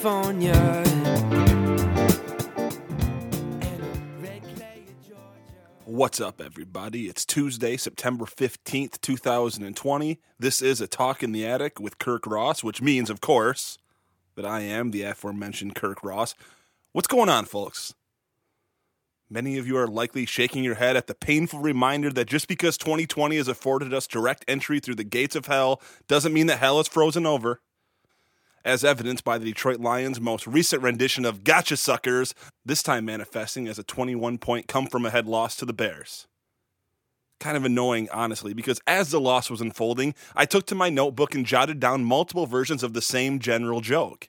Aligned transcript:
California. 0.00 0.84
What's 5.84 6.20
up, 6.20 6.40
everybody? 6.40 7.08
It's 7.08 7.24
Tuesday, 7.24 7.76
September 7.76 8.24
15th, 8.24 9.00
2020. 9.00 10.20
This 10.38 10.62
is 10.62 10.80
a 10.80 10.86
Talk 10.86 11.24
in 11.24 11.32
the 11.32 11.44
Attic 11.44 11.80
with 11.80 11.98
Kirk 11.98 12.28
Ross, 12.28 12.62
which 12.62 12.80
means, 12.80 13.10
of 13.10 13.20
course, 13.20 13.78
that 14.36 14.46
I 14.46 14.60
am 14.60 14.92
the 14.92 15.02
aforementioned 15.02 15.74
Kirk 15.74 16.04
Ross. 16.04 16.36
What's 16.92 17.08
going 17.08 17.28
on, 17.28 17.46
folks? 17.46 17.92
Many 19.28 19.58
of 19.58 19.66
you 19.66 19.76
are 19.78 19.88
likely 19.88 20.26
shaking 20.26 20.62
your 20.62 20.76
head 20.76 20.96
at 20.96 21.08
the 21.08 21.14
painful 21.14 21.58
reminder 21.58 22.10
that 22.10 22.28
just 22.28 22.46
because 22.46 22.78
2020 22.78 23.36
has 23.36 23.48
afforded 23.48 23.92
us 23.92 24.06
direct 24.06 24.44
entry 24.46 24.78
through 24.78 24.94
the 24.94 25.04
gates 25.04 25.34
of 25.34 25.46
hell 25.46 25.82
doesn't 26.06 26.32
mean 26.32 26.46
that 26.46 26.60
hell 26.60 26.78
is 26.78 26.86
frozen 26.86 27.26
over. 27.26 27.60
As 28.68 28.84
evidenced 28.84 29.24
by 29.24 29.38
the 29.38 29.46
Detroit 29.46 29.80
Lions' 29.80 30.20
most 30.20 30.46
recent 30.46 30.82
rendition 30.82 31.24
of 31.24 31.42
Gotcha 31.42 31.74
Suckers, 31.74 32.34
this 32.66 32.82
time 32.82 33.06
manifesting 33.06 33.66
as 33.66 33.78
a 33.78 33.82
21 33.82 34.36
point 34.36 34.68
come 34.68 34.88
from 34.88 35.06
ahead 35.06 35.26
loss 35.26 35.56
to 35.56 35.64
the 35.64 35.72
Bears. 35.72 36.26
Kind 37.40 37.56
of 37.56 37.64
annoying, 37.64 38.10
honestly, 38.12 38.52
because 38.52 38.78
as 38.86 39.10
the 39.10 39.20
loss 39.20 39.48
was 39.48 39.62
unfolding, 39.62 40.14
I 40.36 40.44
took 40.44 40.66
to 40.66 40.74
my 40.74 40.90
notebook 40.90 41.34
and 41.34 41.46
jotted 41.46 41.80
down 41.80 42.04
multiple 42.04 42.44
versions 42.44 42.82
of 42.82 42.92
the 42.92 43.00
same 43.00 43.38
general 43.38 43.80
joke 43.80 44.28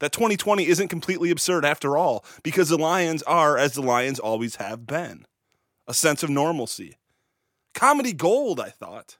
that 0.00 0.12
2020 0.12 0.66
isn't 0.66 0.88
completely 0.88 1.30
absurd 1.30 1.64
after 1.64 1.96
all, 1.96 2.26
because 2.42 2.68
the 2.68 2.76
Lions 2.76 3.22
are 3.22 3.56
as 3.56 3.72
the 3.72 3.80
Lions 3.80 4.18
always 4.18 4.56
have 4.56 4.86
been 4.86 5.24
a 5.86 5.94
sense 5.94 6.22
of 6.22 6.28
normalcy. 6.28 6.98
Comedy 7.72 8.12
gold, 8.12 8.60
I 8.60 8.68
thought. 8.68 9.16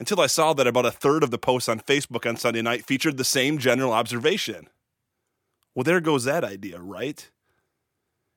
Until 0.00 0.20
I 0.22 0.28
saw 0.28 0.54
that 0.54 0.66
about 0.66 0.86
a 0.86 0.90
third 0.90 1.22
of 1.22 1.30
the 1.30 1.38
posts 1.38 1.68
on 1.68 1.78
Facebook 1.78 2.26
on 2.26 2.36
Sunday 2.36 2.62
night 2.62 2.86
featured 2.86 3.18
the 3.18 3.24
same 3.24 3.58
general 3.58 3.92
observation. 3.92 4.68
Well, 5.74 5.84
there 5.84 6.00
goes 6.00 6.24
that 6.24 6.42
idea, 6.42 6.80
right? 6.80 7.30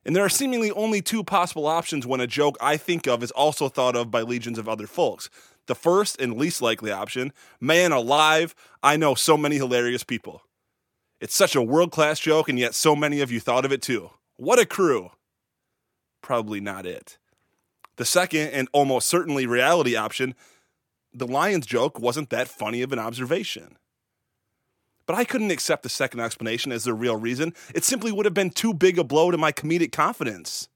And 0.05 0.13
there 0.13 0.25
are 0.25 0.29
seemingly 0.29 0.71
only 0.71 1.01
two 1.01 1.23
possible 1.23 1.65
options 1.65 2.05
when 2.05 2.19
a 2.19 2.27
joke 2.27 2.57
I 2.59 2.75
think 2.75 3.07
of 3.07 3.23
is 3.23 3.31
also 3.31 3.69
thought 3.69 3.95
of 3.95 4.11
by 4.11 4.21
legions 4.21 4.59
of 4.59 4.67
other 4.67 4.87
folks. 4.87 5.29
The 5.67 5.73
first 5.73 6.19
and 6.19 6.37
least 6.37 6.61
likely 6.61 6.91
option 6.91 7.31
man 7.61 7.93
alive, 7.93 8.53
I 8.83 8.97
know 8.97 9.15
so 9.15 9.37
many 9.37 9.55
hilarious 9.55 10.03
people. 10.03 10.41
It's 11.21 11.33
such 11.33 11.55
a 11.55 11.61
world 11.61 11.91
class 11.93 12.19
joke, 12.19 12.49
and 12.49 12.59
yet 12.59 12.75
so 12.75 12.93
many 12.93 13.21
of 13.21 13.31
you 13.31 13.39
thought 13.39 13.63
of 13.63 13.71
it 13.71 13.81
too. 13.81 14.09
What 14.35 14.59
a 14.59 14.65
crew! 14.65 15.11
Probably 16.21 16.59
not 16.59 16.85
it. 16.85 17.17
The 17.95 18.03
second 18.03 18.49
and 18.49 18.67
almost 18.73 19.07
certainly 19.07 19.45
reality 19.45 19.95
option 19.95 20.35
the 21.13 21.27
Lions 21.27 21.65
joke 21.65 21.99
wasn't 21.99 22.29
that 22.29 22.47
funny 22.47 22.81
of 22.81 22.91
an 22.91 22.99
observation. 22.99 23.77
But 25.05 25.17
I 25.17 25.25
couldn't 25.25 25.51
accept 25.51 25.83
the 25.83 25.89
second 25.89 26.21
explanation 26.21 26.71
as 26.71 26.85
the 26.85 26.93
real 26.93 27.17
reason. 27.17 27.53
It 27.75 27.83
simply 27.83 28.11
would 28.11 28.25
have 28.25 28.33
been 28.33 28.51
too 28.51 28.73
big 28.73 28.97
a 28.97 29.03
blow 29.03 29.31
to 29.31 29.37
my 29.37 29.51
comedic 29.51 29.91
confidence. 29.91 30.69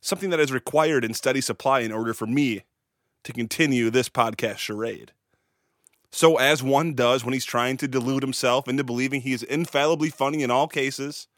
Something 0.00 0.30
that 0.30 0.40
is 0.40 0.52
required 0.52 1.04
in 1.04 1.14
steady 1.14 1.40
supply 1.40 1.80
in 1.80 1.92
order 1.92 2.12
for 2.12 2.26
me 2.26 2.64
to 3.22 3.32
continue 3.32 3.88
this 3.88 4.08
podcast 4.08 4.58
charade. 4.58 5.12
So, 6.10 6.36
as 6.36 6.62
one 6.62 6.94
does 6.94 7.24
when 7.24 7.32
he's 7.32 7.44
trying 7.44 7.78
to 7.78 7.88
delude 7.88 8.22
himself 8.22 8.68
into 8.68 8.84
believing 8.84 9.22
he 9.22 9.32
is 9.32 9.42
infallibly 9.44 10.10
funny 10.10 10.42
in 10.42 10.50
all 10.50 10.68
cases, 10.68 11.28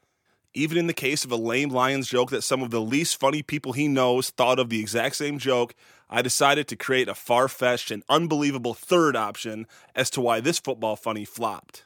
even 0.54 0.78
in 0.78 0.86
the 0.86 0.94
case 0.94 1.24
of 1.24 1.32
a 1.32 1.36
lame 1.36 1.68
Lions 1.68 2.08
joke 2.08 2.30
that 2.30 2.42
some 2.42 2.62
of 2.62 2.70
the 2.70 2.80
least 2.80 3.18
funny 3.18 3.42
people 3.42 3.72
he 3.72 3.88
knows 3.88 4.30
thought 4.30 4.60
of 4.60 4.68
the 4.68 4.80
exact 4.80 5.16
same 5.16 5.38
joke, 5.38 5.74
I 6.08 6.22
decided 6.22 6.68
to 6.68 6.76
create 6.76 7.08
a 7.08 7.14
far 7.14 7.48
fetched 7.48 7.90
and 7.90 8.04
unbelievable 8.08 8.72
third 8.72 9.16
option 9.16 9.66
as 9.94 10.10
to 10.10 10.20
why 10.20 10.40
this 10.40 10.60
football 10.60 10.94
funny 10.94 11.24
flopped. 11.24 11.84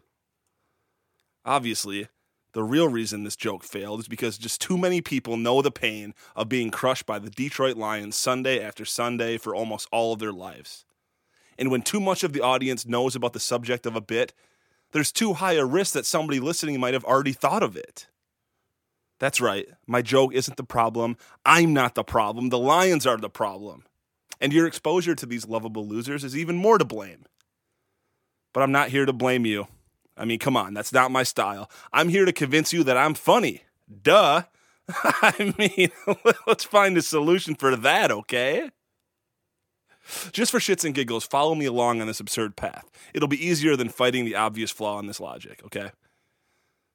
Obviously, 1.47 2.09
the 2.53 2.63
real 2.63 2.89
reason 2.89 3.25
this 3.25 3.37
joke 3.37 3.65
failed 3.65 4.01
is 4.01 4.09
because 4.09 4.37
just 4.37 4.61
too 4.61 4.77
many 4.77 5.01
people 5.01 5.37
know 5.37 5.63
the 5.63 5.71
pain 5.71 6.15
of 6.37 6.49
being 6.49 6.71
crushed 6.71 7.07
by 7.07 7.19
the 7.19 7.31
Detroit 7.31 7.77
Lions 7.77 8.17
Sunday 8.17 8.63
after 8.63 8.85
Sunday 8.85 9.39
for 9.39 9.55
almost 9.55 9.89
all 9.91 10.13
of 10.13 10.19
their 10.19 10.33
lives. 10.33 10.85
And 11.59 11.71
when 11.71 11.83
too 11.83 12.01
much 12.01 12.23
of 12.23 12.33
the 12.33 12.41
audience 12.41 12.87
knows 12.87 13.17
about 13.17 13.33
the 13.33 13.41
subject 13.41 13.87
of 13.87 13.97
a 13.97 14.01
bit, 14.01 14.35
there's 14.93 15.13
too 15.13 15.35
high 15.35 15.55
a 15.55 15.65
risk 15.65 15.93
that 15.95 16.07
somebody 16.07 16.41
listening 16.41 16.79
might 16.81 16.95
have 16.95 17.05
already 17.05 17.33
thought 17.33 17.63
of 17.63 17.77
it. 17.77 18.07
That's 19.19 19.41
right, 19.41 19.67
my 19.87 20.03
joke 20.03 20.33
isn't 20.35 20.57
the 20.57 20.65
problem. 20.65 21.17
I'm 21.45 21.73
not 21.73 21.95
the 21.95 22.05
problem. 22.05 22.51
The 22.51 22.59
Lions 22.59 23.07
are 23.07 23.17
the 23.17 23.31
problem. 23.31 23.85
And 24.41 24.53
your 24.53 24.67
exposure 24.67 25.15
to 25.17 25.27
these 25.27 25.49
lovable 25.49 25.87
losers 25.87 26.23
is 26.23 26.37
even 26.37 26.57
more 26.57 26.79
to 26.79 26.85
blame. 26.85 27.25
But 28.55 28.63
I'm 28.63 28.73
not 28.73 28.91
here 28.91 29.07
to 29.07 29.13
blame 29.13 29.45
you. 29.45 29.67
I 30.17 30.25
mean, 30.25 30.39
come 30.39 30.57
on, 30.57 30.75
that's 30.75 30.93
not 30.93 31.11
my 31.11 31.23
style. 31.23 31.71
I'm 31.93 32.09
here 32.09 32.25
to 32.25 32.33
convince 32.33 32.73
you 32.73 32.85
that 32.85 32.97
I'm 32.97 33.15
funny. 33.15 33.63
Duh. 34.03 34.43
I 34.89 35.55
mean, 35.59 35.91
let's 36.47 36.65
find 36.65 36.97
a 36.97 37.03
solution 37.03 37.55
for 37.55 37.77
that, 37.77 38.11
okay? 38.11 38.71
Just 40.33 40.51
for 40.51 40.59
shits 40.59 40.85
and 40.85 40.95
giggles, 40.95 41.25
follow 41.25 41.55
me 41.55 41.67
along 41.67 42.01
on 42.01 42.07
this 42.07 42.21
absurd 42.21 42.57
path. 42.57 42.91
It'll 43.13 43.29
be 43.29 43.45
easier 43.45 43.77
than 43.77 43.91
fighting 43.91 44.25
the 44.25 44.37
obvious 44.37 44.71
flaw 44.71 44.99
in 44.99 45.07
this 45.07 45.21
logic, 45.21 45.61
okay? 45.67 45.91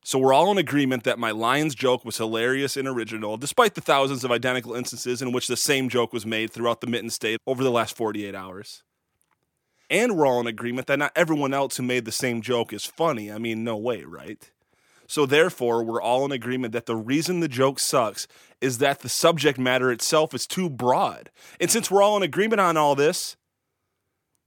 So 0.05 0.19
we're 0.19 0.33
all 0.33 0.51
in 0.51 0.57
agreement 0.57 1.05
that 1.05 1.17
my 1.17 1.31
Lions 1.31 1.75
joke 1.75 2.03
was 2.03 2.17
hilarious 2.17 2.75
and 2.75 2.89
original, 2.89 3.37
despite 3.37 3.75
the 3.75 3.81
thousands 3.81 4.25
of 4.25 4.31
identical 4.31 4.73
instances 4.73 5.21
in 5.21 5.31
which 5.31 5.47
the 5.47 5.55
same 5.55 5.87
joke 5.87 6.11
was 6.11 6.25
made 6.25 6.51
throughout 6.51 6.81
the 6.81 6.87
Mitten 6.87 7.09
State 7.09 7.39
over 7.47 7.63
the 7.63 7.71
last 7.71 7.95
48 7.95 8.35
hours. 8.35 8.83
And 9.89 10.17
we're 10.17 10.27
all 10.27 10.41
in 10.41 10.47
agreement 10.47 10.87
that 10.87 10.99
not 10.99 11.13
everyone 11.15 11.53
else 11.53 11.77
who 11.77 11.83
made 11.83 12.03
the 12.03 12.11
same 12.11 12.41
joke 12.41 12.73
is 12.73 12.85
funny. 12.85 13.31
I 13.31 13.37
mean, 13.37 13.63
no 13.63 13.77
way, 13.77 14.03
right? 14.03 14.51
So 15.07 15.25
therefore, 15.25 15.83
we're 15.83 16.01
all 16.01 16.25
in 16.25 16.31
agreement 16.33 16.73
that 16.73 16.85
the 16.85 16.95
reason 16.95 17.39
the 17.39 17.47
joke 17.47 17.79
sucks 17.79 18.27
is 18.59 18.79
that 18.79 18.99
the 18.99 19.09
subject 19.09 19.57
matter 19.57 19.89
itself 19.89 20.33
is 20.33 20.45
too 20.47 20.69
broad. 20.69 21.29
And 21.61 21.71
since 21.71 21.89
we're 21.89 22.01
all 22.01 22.17
in 22.17 22.23
agreement 22.23 22.59
on 22.59 22.75
all 22.75 22.95
this, 22.95 23.37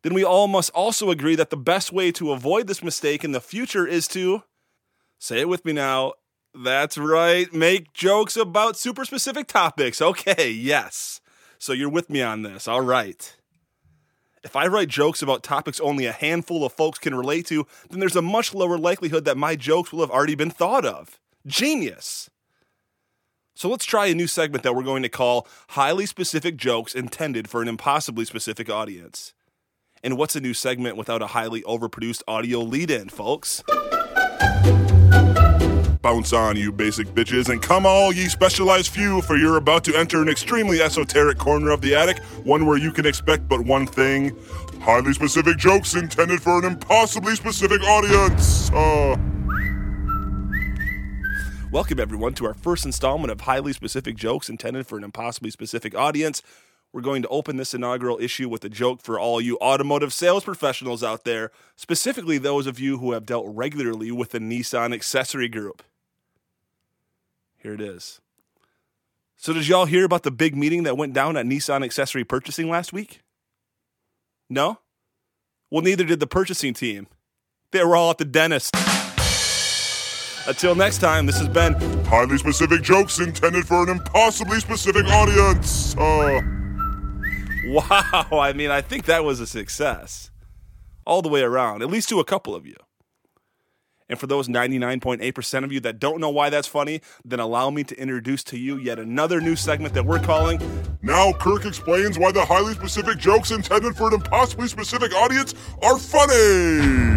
then 0.02 0.12
we 0.12 0.24
all 0.24 0.48
must 0.48 0.70
also 0.70 1.10
agree 1.10 1.34
that 1.36 1.50
the 1.50 1.56
best 1.56 1.92
way 1.92 2.12
to 2.12 2.32
avoid 2.32 2.66
this 2.66 2.82
mistake 2.82 3.24
in 3.24 3.32
the 3.32 3.40
future 3.40 3.86
is 3.86 4.06
to 4.08 4.42
say 5.18 5.40
it 5.40 5.48
with 5.48 5.64
me 5.64 5.72
now. 5.72 6.14
That's 6.54 6.96
right, 6.96 7.52
make 7.52 7.92
jokes 7.92 8.36
about 8.36 8.76
super 8.76 9.04
specific 9.04 9.46
topics. 9.46 10.00
Okay, 10.00 10.50
yes. 10.50 11.20
So 11.58 11.72
you're 11.72 11.90
with 11.90 12.08
me 12.08 12.22
on 12.22 12.42
this. 12.42 12.66
All 12.66 12.80
right. 12.80 13.34
If 14.42 14.54
I 14.54 14.66
write 14.68 14.88
jokes 14.88 15.22
about 15.22 15.42
topics 15.42 15.80
only 15.80 16.06
a 16.06 16.12
handful 16.12 16.64
of 16.64 16.72
folks 16.72 16.98
can 16.98 17.14
relate 17.14 17.46
to, 17.46 17.66
then 17.90 17.98
there's 17.98 18.16
a 18.16 18.22
much 18.22 18.54
lower 18.54 18.78
likelihood 18.78 19.24
that 19.24 19.36
my 19.36 19.56
jokes 19.56 19.92
will 19.92 20.00
have 20.00 20.10
already 20.10 20.36
been 20.36 20.50
thought 20.50 20.84
of. 20.84 21.18
Genius! 21.46 22.30
So 23.54 23.68
let's 23.68 23.84
try 23.84 24.06
a 24.06 24.14
new 24.14 24.26
segment 24.26 24.62
that 24.64 24.74
we're 24.74 24.82
going 24.82 25.02
to 25.02 25.08
call 25.08 25.48
Highly 25.70 26.06
Specific 26.06 26.56
Jokes 26.56 26.94
Intended 26.94 27.48
for 27.48 27.62
an 27.62 27.68
Impossibly 27.68 28.24
Specific 28.24 28.70
Audience. 28.70 29.34
And 30.02 30.16
what's 30.16 30.36
a 30.36 30.40
new 30.40 30.54
segment 30.54 30.96
without 30.96 31.22
a 31.22 31.28
highly 31.28 31.62
overproduced 31.62 32.22
audio 32.28 32.60
lead 32.60 32.90
in, 32.90 33.08
folks? 33.08 33.64
Bounce 36.02 36.32
on, 36.32 36.56
you 36.56 36.70
basic 36.72 37.08
bitches, 37.08 37.48
and 37.48 37.60
come 37.60 37.86
all 37.86 38.12
ye 38.12 38.26
specialized 38.26 38.90
few, 38.90 39.22
for 39.22 39.36
you're 39.36 39.56
about 39.56 39.84
to 39.84 39.96
enter 39.96 40.22
an 40.22 40.28
extremely 40.28 40.80
esoteric 40.80 41.38
corner 41.38 41.70
of 41.70 41.80
the 41.80 41.94
attic, 41.94 42.22
one 42.44 42.66
where 42.66 42.78
you 42.78 42.92
can 42.92 43.06
expect 43.06 43.48
but 43.48 43.60
one 43.60 43.86
thing 43.86 44.36
highly 44.80 45.12
specific 45.12 45.56
jokes 45.56 45.94
intended 45.94 46.40
for 46.40 46.58
an 46.60 46.64
impossibly 46.64 47.34
specific 47.34 47.82
audience. 47.82 48.70
Uh. 48.70 49.16
Welcome, 51.72 51.98
everyone, 51.98 52.34
to 52.34 52.46
our 52.46 52.54
first 52.54 52.86
installment 52.86 53.32
of 53.32 53.40
highly 53.40 53.72
specific 53.72 54.16
jokes 54.16 54.48
intended 54.48 54.86
for 54.86 54.96
an 54.96 55.04
impossibly 55.04 55.50
specific 55.50 55.94
audience. 55.96 56.40
We're 56.96 57.02
going 57.02 57.20
to 57.20 57.28
open 57.28 57.58
this 57.58 57.74
inaugural 57.74 58.18
issue 58.22 58.48
with 58.48 58.64
a 58.64 58.70
joke 58.70 59.02
for 59.02 59.20
all 59.20 59.38
you 59.38 59.58
automotive 59.58 60.14
sales 60.14 60.44
professionals 60.44 61.04
out 61.04 61.24
there, 61.24 61.50
specifically 61.76 62.38
those 62.38 62.66
of 62.66 62.80
you 62.80 62.96
who 62.96 63.12
have 63.12 63.26
dealt 63.26 63.44
regularly 63.48 64.10
with 64.10 64.30
the 64.30 64.38
Nissan 64.38 64.94
accessory 64.94 65.46
group. 65.46 65.82
Here 67.58 67.74
it 67.74 67.82
is. 67.82 68.22
So, 69.36 69.52
did 69.52 69.68
y'all 69.68 69.84
hear 69.84 70.06
about 70.06 70.22
the 70.22 70.30
big 70.30 70.56
meeting 70.56 70.84
that 70.84 70.96
went 70.96 71.12
down 71.12 71.36
at 71.36 71.44
Nissan 71.44 71.84
accessory 71.84 72.24
purchasing 72.24 72.70
last 72.70 72.94
week? 72.94 73.20
No? 74.48 74.78
Well, 75.70 75.82
neither 75.82 76.04
did 76.04 76.18
the 76.18 76.26
purchasing 76.26 76.72
team. 76.72 77.08
They 77.72 77.84
were 77.84 77.94
all 77.94 78.08
at 78.08 78.16
the 78.16 78.24
dentist. 78.24 78.74
Until 80.48 80.74
next 80.74 81.02
time, 81.02 81.26
this 81.26 81.38
has 81.40 81.48
been 81.48 81.74
Highly 82.06 82.38
specific 82.38 82.80
jokes 82.80 83.18
intended 83.18 83.66
for 83.66 83.82
an 83.82 83.90
impossibly 83.90 84.60
specific 84.60 85.04
audience. 85.08 85.94
Uh. 85.98 86.40
Wow, 87.66 88.28
I 88.32 88.52
mean, 88.52 88.70
I 88.70 88.80
think 88.80 89.06
that 89.06 89.24
was 89.24 89.40
a 89.40 89.46
success. 89.46 90.30
All 91.04 91.22
the 91.22 91.28
way 91.28 91.42
around, 91.42 91.82
at 91.82 91.90
least 91.90 92.08
to 92.10 92.20
a 92.20 92.24
couple 92.24 92.54
of 92.54 92.66
you. 92.66 92.76
And 94.08 94.20
for 94.20 94.28
those 94.28 94.46
99.8% 94.46 95.64
of 95.64 95.72
you 95.72 95.80
that 95.80 95.98
don't 95.98 96.20
know 96.20 96.30
why 96.30 96.48
that's 96.48 96.68
funny, 96.68 97.00
then 97.24 97.40
allow 97.40 97.70
me 97.70 97.82
to 97.84 98.00
introduce 98.00 98.44
to 98.44 98.58
you 98.58 98.76
yet 98.76 99.00
another 99.00 99.40
new 99.40 99.56
segment 99.56 99.94
that 99.94 100.06
we're 100.06 100.20
calling 100.20 100.60
Now 101.02 101.32
Kirk 101.32 101.64
explains 101.64 102.18
why 102.18 102.30
the 102.30 102.44
highly 102.44 102.74
specific 102.74 103.18
jokes 103.18 103.50
intended 103.50 103.96
for 103.96 104.08
an 104.08 104.14
impossibly 104.14 104.68
specific 104.68 105.12
audience 105.12 105.54
are 105.82 105.98
funny. 105.98 107.16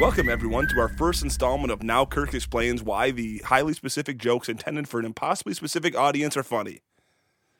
Welcome, 0.00 0.28
everyone, 0.28 0.66
to 0.68 0.80
our 0.80 0.88
first 0.88 1.22
installment 1.22 1.70
of 1.70 1.84
Now 1.84 2.04
Kirk 2.04 2.34
Explains 2.34 2.82
Why 2.82 3.12
the 3.12 3.38
Highly 3.44 3.74
Specific 3.74 4.18
Jokes 4.18 4.48
Intended 4.48 4.88
for 4.88 4.98
an 4.98 5.06
Impossibly 5.06 5.54
Specific 5.54 5.96
Audience 5.96 6.36
Are 6.36 6.42
Funny. 6.42 6.80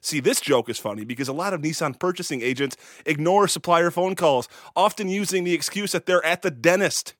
See, 0.05 0.21
this 0.21 0.39
joke 0.39 0.69
is 0.69 0.79
funny 0.79 1.07
because 1.07 1.29
a 1.29 1.33
lot 1.33 1.55
of 1.55 1.63
Nissan 1.63 1.99
purchasing 1.99 2.43
agents 2.43 2.77
ignore 3.07 3.49
supplier 3.49 3.91
phone 3.91 4.15
calls, 4.15 4.49
often 4.77 5.09
using 5.09 5.45
the 5.45 5.55
excuse 5.55 5.93
that 5.93 6.05
they're 6.05 6.25
at 6.27 6.43
the 6.43 6.51
dentist. 6.51 7.15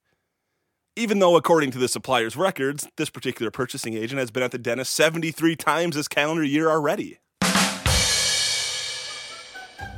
Even 0.95 1.19
though, 1.19 1.35
according 1.35 1.71
to 1.71 1.79
the 1.79 1.89
supplier's 1.89 2.37
records, 2.37 2.87
this 2.99 3.09
particular 3.09 3.51
purchasing 3.51 3.95
agent 3.95 4.19
has 4.19 4.31
been 4.31 4.43
at 4.43 4.51
the 4.51 4.59
dentist 4.59 4.93
73 4.93 5.57
times 5.57 5.97
this 5.97 6.09
calendar 6.09 6.45
year 6.45 6.69
already. 6.69 7.21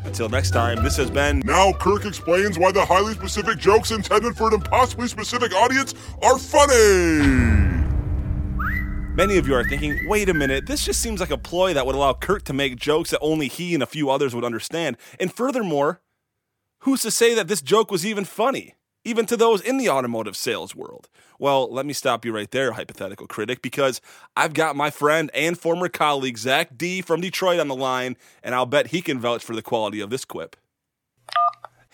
Until 0.04 0.28
next 0.28 0.52
time, 0.52 0.84
this 0.84 0.96
has 0.96 1.10
been 1.10 1.40
Now 1.40 1.72
Kirk 1.72 2.04
explains 2.04 2.56
why 2.56 2.70
the 2.70 2.86
highly 2.86 3.14
specific 3.14 3.58
jokes 3.58 3.90
intended 3.90 4.36
for 4.36 4.46
an 4.46 4.54
impossibly 4.54 5.08
specific 5.08 5.52
audience 5.52 5.92
are 6.22 6.38
funny. 6.38 7.65
Many 9.16 9.38
of 9.38 9.48
you 9.48 9.54
are 9.54 9.64
thinking, 9.64 10.06
wait 10.06 10.28
a 10.28 10.34
minute, 10.34 10.66
this 10.66 10.84
just 10.84 11.00
seems 11.00 11.20
like 11.20 11.30
a 11.30 11.38
ploy 11.38 11.72
that 11.72 11.86
would 11.86 11.94
allow 11.94 12.12
Kirk 12.12 12.42
to 12.44 12.52
make 12.52 12.76
jokes 12.76 13.12
that 13.12 13.20
only 13.20 13.48
he 13.48 13.72
and 13.72 13.82
a 13.82 13.86
few 13.86 14.10
others 14.10 14.34
would 14.34 14.44
understand. 14.44 14.98
And 15.18 15.32
furthermore, 15.32 16.02
who's 16.80 17.00
to 17.00 17.10
say 17.10 17.34
that 17.34 17.48
this 17.48 17.62
joke 17.62 17.90
was 17.90 18.04
even 18.04 18.26
funny, 18.26 18.74
even 19.06 19.24
to 19.24 19.34
those 19.34 19.62
in 19.62 19.78
the 19.78 19.88
automotive 19.88 20.36
sales 20.36 20.76
world? 20.76 21.08
Well, 21.38 21.72
let 21.72 21.86
me 21.86 21.94
stop 21.94 22.26
you 22.26 22.32
right 22.34 22.50
there, 22.50 22.72
hypothetical 22.72 23.26
critic, 23.26 23.62
because 23.62 24.02
I've 24.36 24.52
got 24.52 24.76
my 24.76 24.90
friend 24.90 25.30
and 25.32 25.58
former 25.58 25.88
colleague, 25.88 26.36
Zach 26.36 26.76
D 26.76 27.00
from 27.00 27.22
Detroit, 27.22 27.58
on 27.58 27.68
the 27.68 27.74
line, 27.74 28.18
and 28.42 28.54
I'll 28.54 28.66
bet 28.66 28.88
he 28.88 29.00
can 29.00 29.18
vouch 29.18 29.42
for 29.42 29.56
the 29.56 29.62
quality 29.62 30.00
of 30.00 30.10
this 30.10 30.26
quip. 30.26 30.56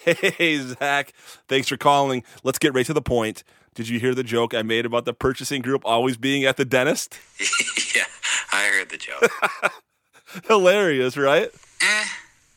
Hey, 0.05 0.59
Zach, 0.59 1.13
thanks 1.47 1.69
for 1.69 1.77
calling. 1.77 2.25
Let's 2.43 2.59
get 2.59 2.75
right 2.75 2.87
to 2.87 2.93
the 2.93 3.01
point. 3.01 3.45
Did 3.75 3.89
you 3.89 3.99
hear 3.99 4.15
the 4.15 4.23
joke 4.23 4.53
I 4.53 4.63
made 4.63 4.85
about 4.85 5.07
the 5.07 5.15
purchasing 5.15 5.63
group 5.63 5.83
always 5.87 6.19
being 6.19 6.45
at 6.45 6.59
the 6.59 6.65
dentist? 6.65 7.19
yeah, 7.97 8.05
I 8.53 8.65
heard 8.67 8.91
the 8.91 8.99
joke. 8.99 9.31
Hilarious, 10.47 11.17
right? 11.17 11.51
eh, 11.81 12.05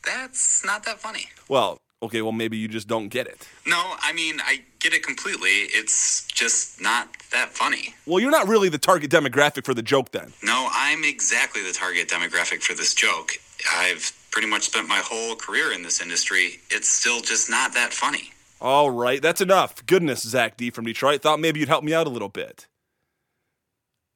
that's 0.04 0.62
not 0.64 0.84
that 0.84 1.00
funny. 1.00 1.28
Well, 1.48 1.78
okay, 2.02 2.20
well, 2.20 2.32
maybe 2.32 2.58
you 2.58 2.68
just 2.68 2.86
don't 2.86 3.08
get 3.08 3.26
it. 3.26 3.48
No, 3.66 3.94
I 4.00 4.12
mean, 4.12 4.40
I 4.44 4.62
get 4.78 4.92
it 4.92 5.02
completely. 5.02 5.48
It's 5.48 6.26
just 6.26 6.82
not 6.82 7.08
that 7.32 7.48
funny. 7.50 7.94
Well, 8.06 8.20
you're 8.20 8.30
not 8.30 8.46
really 8.46 8.68
the 8.68 8.78
target 8.78 9.10
demographic 9.10 9.64
for 9.64 9.72
the 9.72 9.82
joke 9.82 10.10
then. 10.12 10.34
No, 10.42 10.68
I'm 10.70 11.02
exactly 11.02 11.62
the 11.62 11.72
target 11.72 12.08
demographic 12.08 12.62
for 12.62 12.74
this 12.74 12.94
joke. 12.94 13.32
I've 13.74 14.12
pretty 14.30 14.48
much 14.48 14.64
spent 14.64 14.86
my 14.86 14.98
whole 15.02 15.34
career 15.34 15.72
in 15.72 15.82
this 15.82 16.02
industry. 16.02 16.60
It's 16.70 16.88
still 16.88 17.20
just 17.20 17.48
not 17.48 17.72
that 17.72 17.92
funny. 17.94 18.32
All 18.60 18.90
right, 18.90 19.20
that's 19.20 19.40
enough. 19.40 19.84
Goodness, 19.86 20.22
Zach 20.22 20.56
D 20.56 20.70
from 20.70 20.84
Detroit. 20.84 21.22
Thought 21.22 21.40
maybe 21.40 21.60
you'd 21.60 21.68
help 21.68 21.84
me 21.84 21.92
out 21.94 22.06
a 22.06 22.10
little 22.10 22.28
bit. 22.28 22.66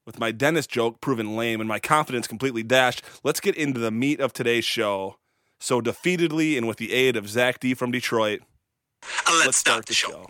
With 0.05 0.19
my 0.19 0.31
dentist 0.31 0.69
joke 0.71 0.99
proven 0.99 1.37
lame 1.37 1.59
and 1.61 1.67
my 1.67 1.79
confidence 1.79 2.27
completely 2.27 2.63
dashed, 2.63 3.03
let's 3.23 3.39
get 3.39 3.55
into 3.55 3.79
the 3.79 3.91
meat 3.91 4.19
of 4.19 4.33
today's 4.33 4.65
show. 4.65 5.17
So, 5.59 5.79
defeatedly 5.79 6.57
and 6.57 6.67
with 6.67 6.77
the 6.77 6.91
aid 6.91 7.15
of 7.15 7.29
Zach 7.29 7.59
D 7.59 7.75
from 7.75 7.91
Detroit, 7.91 8.41
Uh, 9.27 9.41
let's, 9.45 9.57
start, 9.57 9.85
the 9.85 9.93
show. 9.93 10.09
Okay, 10.09 10.25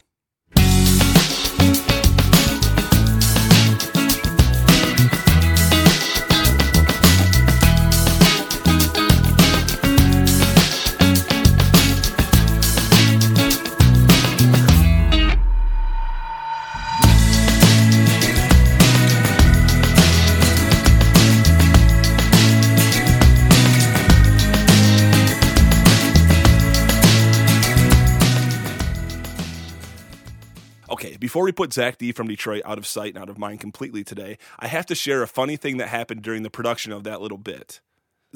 before 31.32 31.46
we 31.46 31.54
put 31.54 31.72
Zach 31.72 31.98
D 31.98 32.12
from 32.12 32.28
Detroit 32.28 32.62
out 32.66 32.78
of 32.78 32.86
sight 32.86 33.16
and 33.16 33.18
out 33.18 33.30
of 33.30 33.38
mind 33.38 33.62
completely 33.62 34.04
today, 34.04 34.38
I 34.60 34.68
have 34.68 34.86
to 34.88 34.96
share 34.96 35.24
a 35.24 35.28
funny 35.28 35.56
thing 35.56 35.78
that 35.78 35.88
happened 35.88 36.24
during 36.24 36.44
the 36.44 36.50
production 36.50 36.92
of 36.92 37.06
that 37.06 37.22
little 37.22 37.38
bit. 37.38 37.80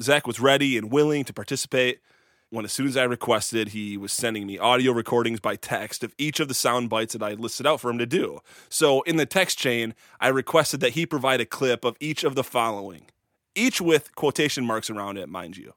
Zach 0.00 0.26
was 0.26 0.40
ready 0.40 0.78
and 0.78 0.90
willing 0.90 1.22
to 1.24 1.34
participate 1.34 2.00
when, 2.48 2.64
as 2.64 2.72
soon 2.72 2.86
as 2.86 2.96
I 2.96 3.02
requested, 3.04 3.68
he 3.68 3.98
was 3.98 4.14
sending 4.14 4.46
me 4.46 4.58
audio 4.58 4.92
recordings 4.92 5.40
by 5.40 5.56
text 5.56 6.02
of 6.04 6.14
each 6.16 6.40
of 6.40 6.48
the 6.48 6.54
sound 6.54 6.88
bites 6.88 7.12
that 7.12 7.22
I 7.22 7.34
listed 7.34 7.66
out 7.66 7.82
for 7.82 7.90
him 7.90 7.98
to 7.98 8.06
do. 8.06 8.40
So, 8.70 9.02
in 9.02 9.16
the 9.18 9.26
text 9.26 9.58
chain, 9.58 9.94
I 10.18 10.28
requested 10.28 10.80
that 10.80 10.94
he 10.94 11.04
provide 11.04 11.42
a 11.42 11.44
clip 11.44 11.84
of 11.84 11.98
each 12.00 12.24
of 12.24 12.34
the 12.34 12.42
following, 12.42 13.08
each 13.54 13.78
with 13.78 14.14
quotation 14.14 14.64
marks 14.64 14.88
around 14.88 15.18
it, 15.18 15.28
mind 15.28 15.58
you. 15.58 15.74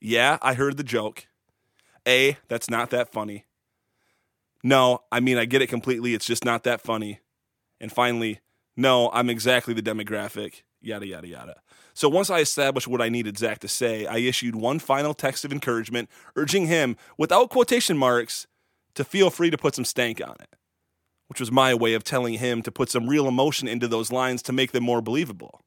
Yeah, 0.00 0.38
I 0.42 0.54
heard 0.54 0.78
the 0.78 0.82
joke. 0.82 1.28
A, 2.08 2.38
that's 2.48 2.68
not 2.68 2.90
that 2.90 3.12
funny. 3.12 3.44
No, 4.62 5.02
I 5.12 5.20
mean, 5.20 5.38
I 5.38 5.44
get 5.44 5.62
it 5.62 5.68
completely. 5.68 6.14
It's 6.14 6.26
just 6.26 6.44
not 6.44 6.64
that 6.64 6.80
funny. 6.80 7.20
And 7.80 7.92
finally, 7.92 8.40
no, 8.76 9.10
I'm 9.12 9.30
exactly 9.30 9.74
the 9.74 9.82
demographic, 9.82 10.62
yada, 10.80 11.06
yada, 11.06 11.28
yada. 11.28 11.62
So 11.94 12.08
once 12.08 12.30
I 12.30 12.38
established 12.40 12.88
what 12.88 13.02
I 13.02 13.08
needed 13.08 13.38
Zach 13.38 13.58
to 13.60 13.68
say, 13.68 14.06
I 14.06 14.18
issued 14.18 14.54
one 14.54 14.78
final 14.78 15.14
text 15.14 15.44
of 15.44 15.52
encouragement, 15.52 16.08
urging 16.36 16.66
him, 16.66 16.96
without 17.16 17.50
quotation 17.50 17.98
marks, 17.98 18.46
to 18.94 19.04
feel 19.04 19.30
free 19.30 19.50
to 19.50 19.58
put 19.58 19.74
some 19.74 19.84
stank 19.84 20.20
on 20.20 20.36
it, 20.40 20.56
which 21.28 21.40
was 21.40 21.52
my 21.52 21.74
way 21.74 21.94
of 21.94 22.04
telling 22.04 22.34
him 22.34 22.62
to 22.62 22.72
put 22.72 22.90
some 22.90 23.08
real 23.08 23.26
emotion 23.26 23.68
into 23.68 23.88
those 23.88 24.12
lines 24.12 24.42
to 24.42 24.52
make 24.52 24.72
them 24.72 24.84
more 24.84 25.02
believable. 25.02 25.60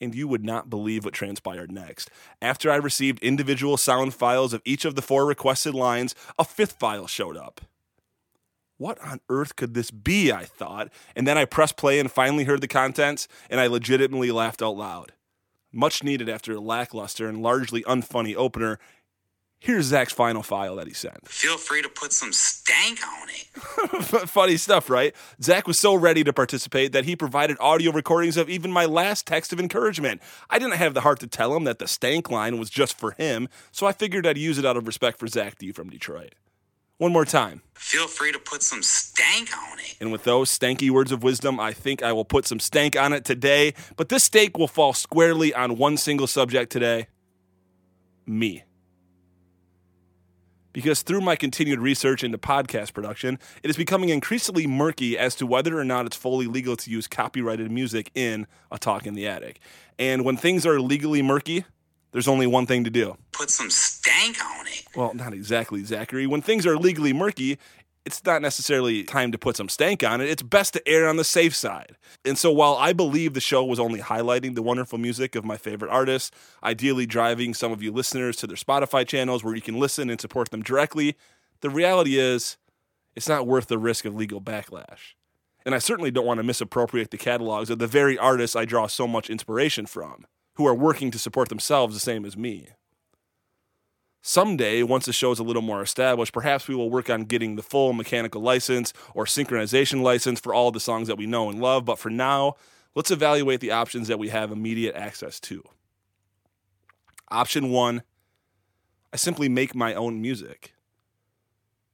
And 0.00 0.14
you 0.14 0.28
would 0.28 0.44
not 0.44 0.68
believe 0.68 1.04
what 1.04 1.14
transpired 1.14 1.70
next. 1.70 2.10
After 2.42 2.70
I 2.70 2.76
received 2.76 3.22
individual 3.22 3.76
sound 3.76 4.12
files 4.12 4.52
of 4.52 4.62
each 4.64 4.84
of 4.84 4.94
the 4.94 5.02
four 5.02 5.24
requested 5.24 5.74
lines, 5.74 6.14
a 6.38 6.44
fifth 6.44 6.78
file 6.78 7.06
showed 7.06 7.36
up 7.36 7.60
what 8.76 9.00
on 9.00 9.20
earth 9.28 9.56
could 9.56 9.74
this 9.74 9.90
be? 9.90 10.32
I 10.32 10.44
thought. 10.44 10.90
And 11.14 11.26
then 11.26 11.38
I 11.38 11.44
pressed 11.44 11.76
play 11.76 11.98
and 11.98 12.10
finally 12.10 12.44
heard 12.44 12.60
the 12.60 12.68
contents, 12.68 13.28
and 13.48 13.60
I 13.60 13.66
legitimately 13.66 14.30
laughed 14.30 14.62
out 14.62 14.76
loud. 14.76 15.12
Much 15.72 16.02
needed 16.04 16.28
after 16.28 16.52
a 16.52 16.60
lackluster 16.60 17.28
and 17.28 17.42
largely 17.42 17.82
unfunny 17.82 18.34
opener. 18.36 18.78
Here's 19.64 19.86
Zach's 19.86 20.12
final 20.12 20.42
file 20.42 20.76
that 20.76 20.86
he 20.86 20.92
sent. 20.92 21.26
Feel 21.26 21.56
free 21.56 21.80
to 21.80 21.88
put 21.88 22.12
some 22.12 22.34
stank 22.34 22.98
on 23.02 23.28
it. 23.30 24.04
Funny 24.28 24.58
stuff, 24.58 24.90
right? 24.90 25.14
Zach 25.42 25.66
was 25.66 25.78
so 25.78 25.94
ready 25.94 26.22
to 26.22 26.34
participate 26.34 26.92
that 26.92 27.06
he 27.06 27.16
provided 27.16 27.56
audio 27.60 27.90
recordings 27.90 28.36
of 28.36 28.50
even 28.50 28.70
my 28.70 28.84
last 28.84 29.26
text 29.26 29.54
of 29.54 29.58
encouragement. 29.58 30.20
I 30.50 30.58
didn't 30.58 30.76
have 30.76 30.92
the 30.92 31.00
heart 31.00 31.18
to 31.20 31.26
tell 31.26 31.56
him 31.56 31.64
that 31.64 31.78
the 31.78 31.88
stank 31.88 32.30
line 32.30 32.58
was 32.58 32.68
just 32.68 32.98
for 32.98 33.12
him, 33.12 33.48
so 33.72 33.86
I 33.86 33.92
figured 33.92 34.26
I'd 34.26 34.36
use 34.36 34.58
it 34.58 34.66
out 34.66 34.76
of 34.76 34.86
respect 34.86 35.18
for 35.18 35.26
Zach 35.28 35.56
D 35.56 35.72
from 35.72 35.88
Detroit. 35.88 36.34
One 36.98 37.12
more 37.12 37.24
time. 37.24 37.62
Feel 37.74 38.06
free 38.06 38.30
to 38.32 38.38
put 38.38 38.62
some 38.62 38.82
stank 38.82 39.50
on 39.56 39.78
it. 39.80 39.96
And 40.00 40.12
with 40.12 40.24
those 40.24 40.56
stanky 40.56 40.90
words 40.90 41.10
of 41.10 41.22
wisdom, 41.22 41.58
I 41.58 41.72
think 41.72 42.02
I 42.02 42.12
will 42.12 42.24
put 42.24 42.46
some 42.46 42.60
stank 42.60 42.96
on 42.96 43.12
it 43.12 43.24
today. 43.24 43.74
But 43.96 44.08
this 44.08 44.24
steak 44.24 44.56
will 44.56 44.68
fall 44.68 44.92
squarely 44.92 45.52
on 45.52 45.76
one 45.76 45.96
single 45.96 46.26
subject 46.26 46.70
today 46.72 47.08
me. 48.26 48.64
Because 50.72 51.02
through 51.02 51.20
my 51.20 51.36
continued 51.36 51.78
research 51.78 52.24
into 52.24 52.38
podcast 52.38 52.94
production, 52.94 53.38
it 53.62 53.70
is 53.70 53.76
becoming 53.76 54.08
increasingly 54.08 54.66
murky 54.66 55.16
as 55.16 55.34
to 55.36 55.46
whether 55.46 55.78
or 55.78 55.84
not 55.84 56.06
it's 56.06 56.16
fully 56.16 56.46
legal 56.46 56.74
to 56.76 56.90
use 56.90 57.06
copyrighted 57.06 57.70
music 57.70 58.10
in 58.14 58.46
a 58.72 58.78
talk 58.78 59.06
in 59.06 59.14
the 59.14 59.26
attic. 59.28 59.60
And 59.98 60.24
when 60.24 60.36
things 60.36 60.66
are 60.66 60.80
legally 60.80 61.22
murky, 61.22 61.64
there's 62.14 62.28
only 62.28 62.46
one 62.46 62.64
thing 62.64 62.84
to 62.84 62.90
do. 62.90 63.16
Put 63.32 63.50
some 63.50 63.70
stank 63.70 64.36
on 64.42 64.68
it. 64.68 64.84
Well, 64.94 65.12
not 65.14 65.34
exactly, 65.34 65.82
Zachary. 65.82 66.28
When 66.28 66.42
things 66.42 66.64
are 66.64 66.76
legally 66.76 67.12
murky, 67.12 67.58
it's 68.06 68.24
not 68.24 68.40
necessarily 68.40 69.02
time 69.02 69.32
to 69.32 69.38
put 69.38 69.56
some 69.56 69.68
stank 69.68 70.04
on 70.04 70.20
it. 70.20 70.28
It's 70.28 70.42
best 70.42 70.74
to 70.74 70.88
err 70.88 71.08
on 71.08 71.16
the 71.16 71.24
safe 71.24 71.56
side. 71.56 71.96
And 72.24 72.38
so 72.38 72.52
while 72.52 72.76
I 72.76 72.92
believe 72.92 73.34
the 73.34 73.40
show 73.40 73.64
was 73.64 73.80
only 73.80 73.98
highlighting 73.98 74.54
the 74.54 74.62
wonderful 74.62 74.96
music 74.96 75.34
of 75.34 75.44
my 75.44 75.56
favorite 75.56 75.90
artists, 75.90 76.30
ideally 76.62 77.04
driving 77.04 77.52
some 77.52 77.72
of 77.72 77.82
you 77.82 77.90
listeners 77.90 78.36
to 78.36 78.46
their 78.46 78.56
Spotify 78.56 79.04
channels 79.04 79.42
where 79.42 79.56
you 79.56 79.60
can 79.60 79.80
listen 79.80 80.08
and 80.08 80.20
support 80.20 80.52
them 80.52 80.62
directly, 80.62 81.16
the 81.62 81.70
reality 81.70 82.16
is 82.16 82.58
it's 83.16 83.28
not 83.28 83.48
worth 83.48 83.66
the 83.66 83.78
risk 83.78 84.04
of 84.04 84.14
legal 84.14 84.40
backlash. 84.40 85.14
And 85.66 85.74
I 85.74 85.78
certainly 85.78 86.12
don't 86.12 86.26
want 86.26 86.38
to 86.38 86.44
misappropriate 86.44 87.10
the 87.10 87.18
catalogs 87.18 87.70
of 87.70 87.80
the 87.80 87.88
very 87.88 88.16
artists 88.16 88.54
I 88.54 88.66
draw 88.66 88.86
so 88.86 89.08
much 89.08 89.28
inspiration 89.30 89.86
from, 89.86 90.26
who 90.54 90.66
are 90.66 90.74
working 90.74 91.10
to 91.10 91.18
support 91.18 91.48
themselves 91.48 91.94
the 91.94 92.00
same 92.00 92.24
as 92.24 92.36
me. 92.36 92.68
Someday, 94.26 94.82
once 94.82 95.04
the 95.04 95.12
show 95.12 95.32
is 95.32 95.38
a 95.38 95.42
little 95.42 95.60
more 95.60 95.82
established, 95.82 96.32
perhaps 96.32 96.66
we 96.66 96.74
will 96.74 96.88
work 96.88 97.10
on 97.10 97.24
getting 97.24 97.56
the 97.56 97.62
full 97.62 97.92
mechanical 97.92 98.40
license 98.40 98.94
or 99.12 99.26
synchronization 99.26 100.00
license 100.00 100.40
for 100.40 100.54
all 100.54 100.70
the 100.70 100.80
songs 100.80 101.08
that 101.08 101.18
we 101.18 101.26
know 101.26 101.50
and 101.50 101.60
love. 101.60 101.84
But 101.84 101.98
for 101.98 102.08
now, 102.08 102.54
let's 102.94 103.10
evaluate 103.10 103.60
the 103.60 103.72
options 103.72 104.08
that 104.08 104.18
we 104.18 104.30
have 104.30 104.50
immediate 104.50 104.94
access 104.94 105.38
to. 105.40 105.62
Option 107.30 107.70
one 107.70 108.02
I 109.12 109.16
simply 109.16 109.48
make 109.48 109.74
my 109.74 109.94
own 109.94 110.20
music. 110.20 110.74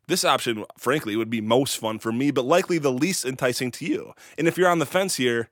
This 0.07 0.25
option, 0.25 0.65
frankly, 0.79 1.17
would 1.17 1.31
be 1.31 1.41
most 1.41 1.79
fun 1.79 1.99
for 1.99 2.13
me, 2.13 2.31
but 2.31 2.45
likely 2.45 2.79
the 2.79 2.91
least 2.91 3.25
enticing 3.25 3.71
to 3.73 3.85
you. 3.85 4.15
And 4.39 4.49
if 4.49 4.57
you're 4.57 4.71
on 4.71 4.79
the 4.79 4.87
fence 4.87 5.17
here, 5.17 5.51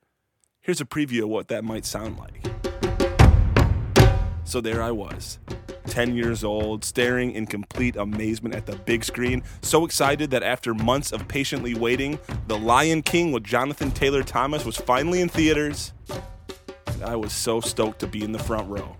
here's 0.60 0.80
a 0.80 0.86
preview 0.86 1.24
of 1.24 1.28
what 1.28 1.48
that 1.48 1.64
might 1.64 1.84
sound 1.84 2.18
like. 2.18 2.57
So 4.49 4.62
there 4.62 4.83
I 4.83 4.93
was, 4.93 5.38
10 5.88 6.17
years 6.17 6.43
old, 6.43 6.83
staring 6.83 7.33
in 7.33 7.45
complete 7.45 7.97
amazement 7.97 8.55
at 8.55 8.64
the 8.64 8.76
big 8.76 9.05
screen, 9.05 9.43
so 9.61 9.85
excited 9.85 10.31
that 10.31 10.43
after 10.43 10.73
months 10.73 11.12
of 11.12 11.28
patiently 11.28 11.75
waiting, 11.75 12.19
The 12.47 12.59
Lion 12.59 13.02
King 13.02 13.31
with 13.31 13.45
Jonathan 13.45 13.90
Taylor 13.90 14.23
Thomas 14.23 14.64
was 14.64 14.78
finally 14.78 15.21
in 15.21 15.28
theaters. 15.28 15.93
And 16.87 17.02
I 17.05 17.14
was 17.14 17.35
so 17.35 17.61
stoked 17.61 17.99
to 17.99 18.07
be 18.07 18.25
in 18.25 18.33
the 18.33 18.38
front 18.38 18.71
row. 18.71 18.97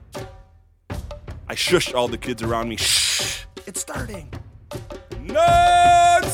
I 1.49 1.55
shushed 1.55 1.95
all 1.95 2.09
the 2.09 2.19
kids 2.19 2.43
around 2.43 2.69
me. 2.69 2.77
Shh, 2.77 3.47
it's 3.67 3.81
starting. 3.81 4.31
No, 5.19 6.19
and 6.21 6.27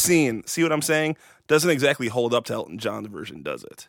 scene. 0.00 0.44
See 0.46 0.62
what 0.62 0.72
I'm 0.72 0.82
saying? 0.82 1.16
Doesn't 1.46 1.70
exactly 1.70 2.08
hold 2.08 2.34
up 2.34 2.44
to 2.46 2.54
Elton 2.54 2.78
John's 2.78 3.08
version, 3.08 3.42
does 3.42 3.64
it? 3.64 3.88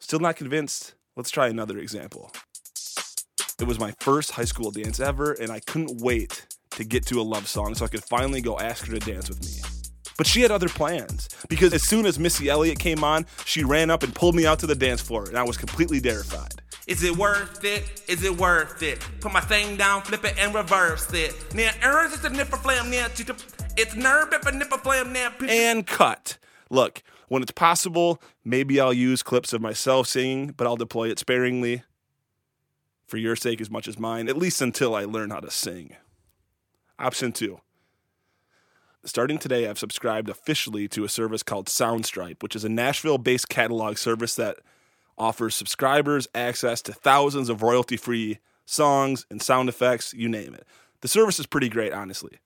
Still 0.00 0.20
not 0.20 0.36
convinced? 0.36 0.94
Let's 1.16 1.30
try 1.30 1.48
another 1.48 1.78
example. 1.78 2.32
It 3.60 3.66
was 3.66 3.78
my 3.78 3.92
first 4.00 4.32
high 4.32 4.44
school 4.44 4.70
dance 4.70 5.00
ever, 5.00 5.32
and 5.32 5.50
I 5.50 5.60
couldn't 5.60 6.00
wait 6.00 6.46
to 6.70 6.84
get 6.84 7.06
to 7.06 7.20
a 7.20 7.22
love 7.22 7.46
song 7.46 7.74
so 7.74 7.84
I 7.84 7.88
could 7.88 8.04
finally 8.04 8.40
go 8.40 8.58
ask 8.58 8.86
her 8.86 8.98
to 8.98 9.10
dance 9.10 9.28
with 9.28 9.42
me. 9.44 9.62
But 10.16 10.26
she 10.26 10.42
had 10.42 10.50
other 10.50 10.68
plans 10.68 11.28
because 11.48 11.72
as 11.72 11.82
soon 11.82 12.06
as 12.06 12.18
Missy 12.18 12.48
Elliott 12.48 12.78
came 12.78 13.02
on, 13.02 13.26
she 13.44 13.64
ran 13.64 13.90
up 13.90 14.02
and 14.02 14.14
pulled 14.14 14.34
me 14.34 14.46
out 14.46 14.58
to 14.60 14.66
the 14.66 14.74
dance 14.74 15.00
floor, 15.00 15.24
and 15.28 15.36
I 15.36 15.42
was 15.42 15.56
completely 15.56 16.00
terrified. 16.00 16.62
Is 16.86 17.02
it 17.02 17.16
worth 17.16 17.64
it? 17.64 18.02
Is 18.08 18.22
it 18.24 18.36
worth 18.36 18.82
it? 18.82 19.00
Put 19.20 19.32
my 19.32 19.40
thing 19.40 19.76
down, 19.76 20.02
flip 20.02 20.24
it, 20.24 20.34
and 20.38 20.54
reverse 20.54 21.12
it. 21.12 21.34
Now, 21.54 21.70
earns 21.82 22.12
is 22.12 22.24
a 22.24 22.30
nipper 22.30 22.58
flam, 22.58 22.90
now, 22.90 23.06
it's 23.76 23.94
nerve. 23.94 24.32
And 25.48 25.86
cut. 25.86 26.38
Look, 26.70 27.02
when 27.28 27.42
it's 27.42 27.52
possible, 27.52 28.20
maybe 28.44 28.80
I'll 28.80 28.92
use 28.92 29.22
clips 29.22 29.52
of 29.52 29.60
myself 29.60 30.06
singing, 30.06 30.54
but 30.56 30.66
I'll 30.66 30.76
deploy 30.76 31.10
it 31.10 31.18
sparingly 31.18 31.82
for 33.06 33.16
your 33.16 33.36
sake 33.36 33.60
as 33.60 33.70
much 33.70 33.86
as 33.86 33.98
mine, 33.98 34.28
at 34.28 34.36
least 34.36 34.62
until 34.62 34.94
I 34.94 35.04
learn 35.04 35.30
how 35.30 35.40
to 35.40 35.50
sing. 35.50 35.96
Option 36.98 37.32
two. 37.32 37.60
Starting 39.04 39.36
today, 39.38 39.68
I've 39.68 39.78
subscribed 39.78 40.30
officially 40.30 40.88
to 40.88 41.04
a 41.04 41.08
service 41.08 41.42
called 41.42 41.66
Soundstripe, 41.66 42.42
which 42.42 42.56
is 42.56 42.64
a 42.64 42.70
Nashville 42.70 43.18
based 43.18 43.50
catalog 43.50 43.98
service 43.98 44.34
that 44.36 44.58
offers 45.18 45.54
subscribers 45.54 46.26
access 46.34 46.80
to 46.82 46.92
thousands 46.92 47.48
of 47.48 47.62
royalty 47.62 47.96
free 47.96 48.38
songs 48.64 49.26
and 49.30 49.42
sound 49.42 49.68
effects, 49.68 50.14
you 50.14 50.28
name 50.28 50.54
it. 50.54 50.66
The 51.02 51.08
service 51.08 51.38
is 51.38 51.46
pretty 51.46 51.68
great, 51.68 51.92
honestly. 51.92 52.38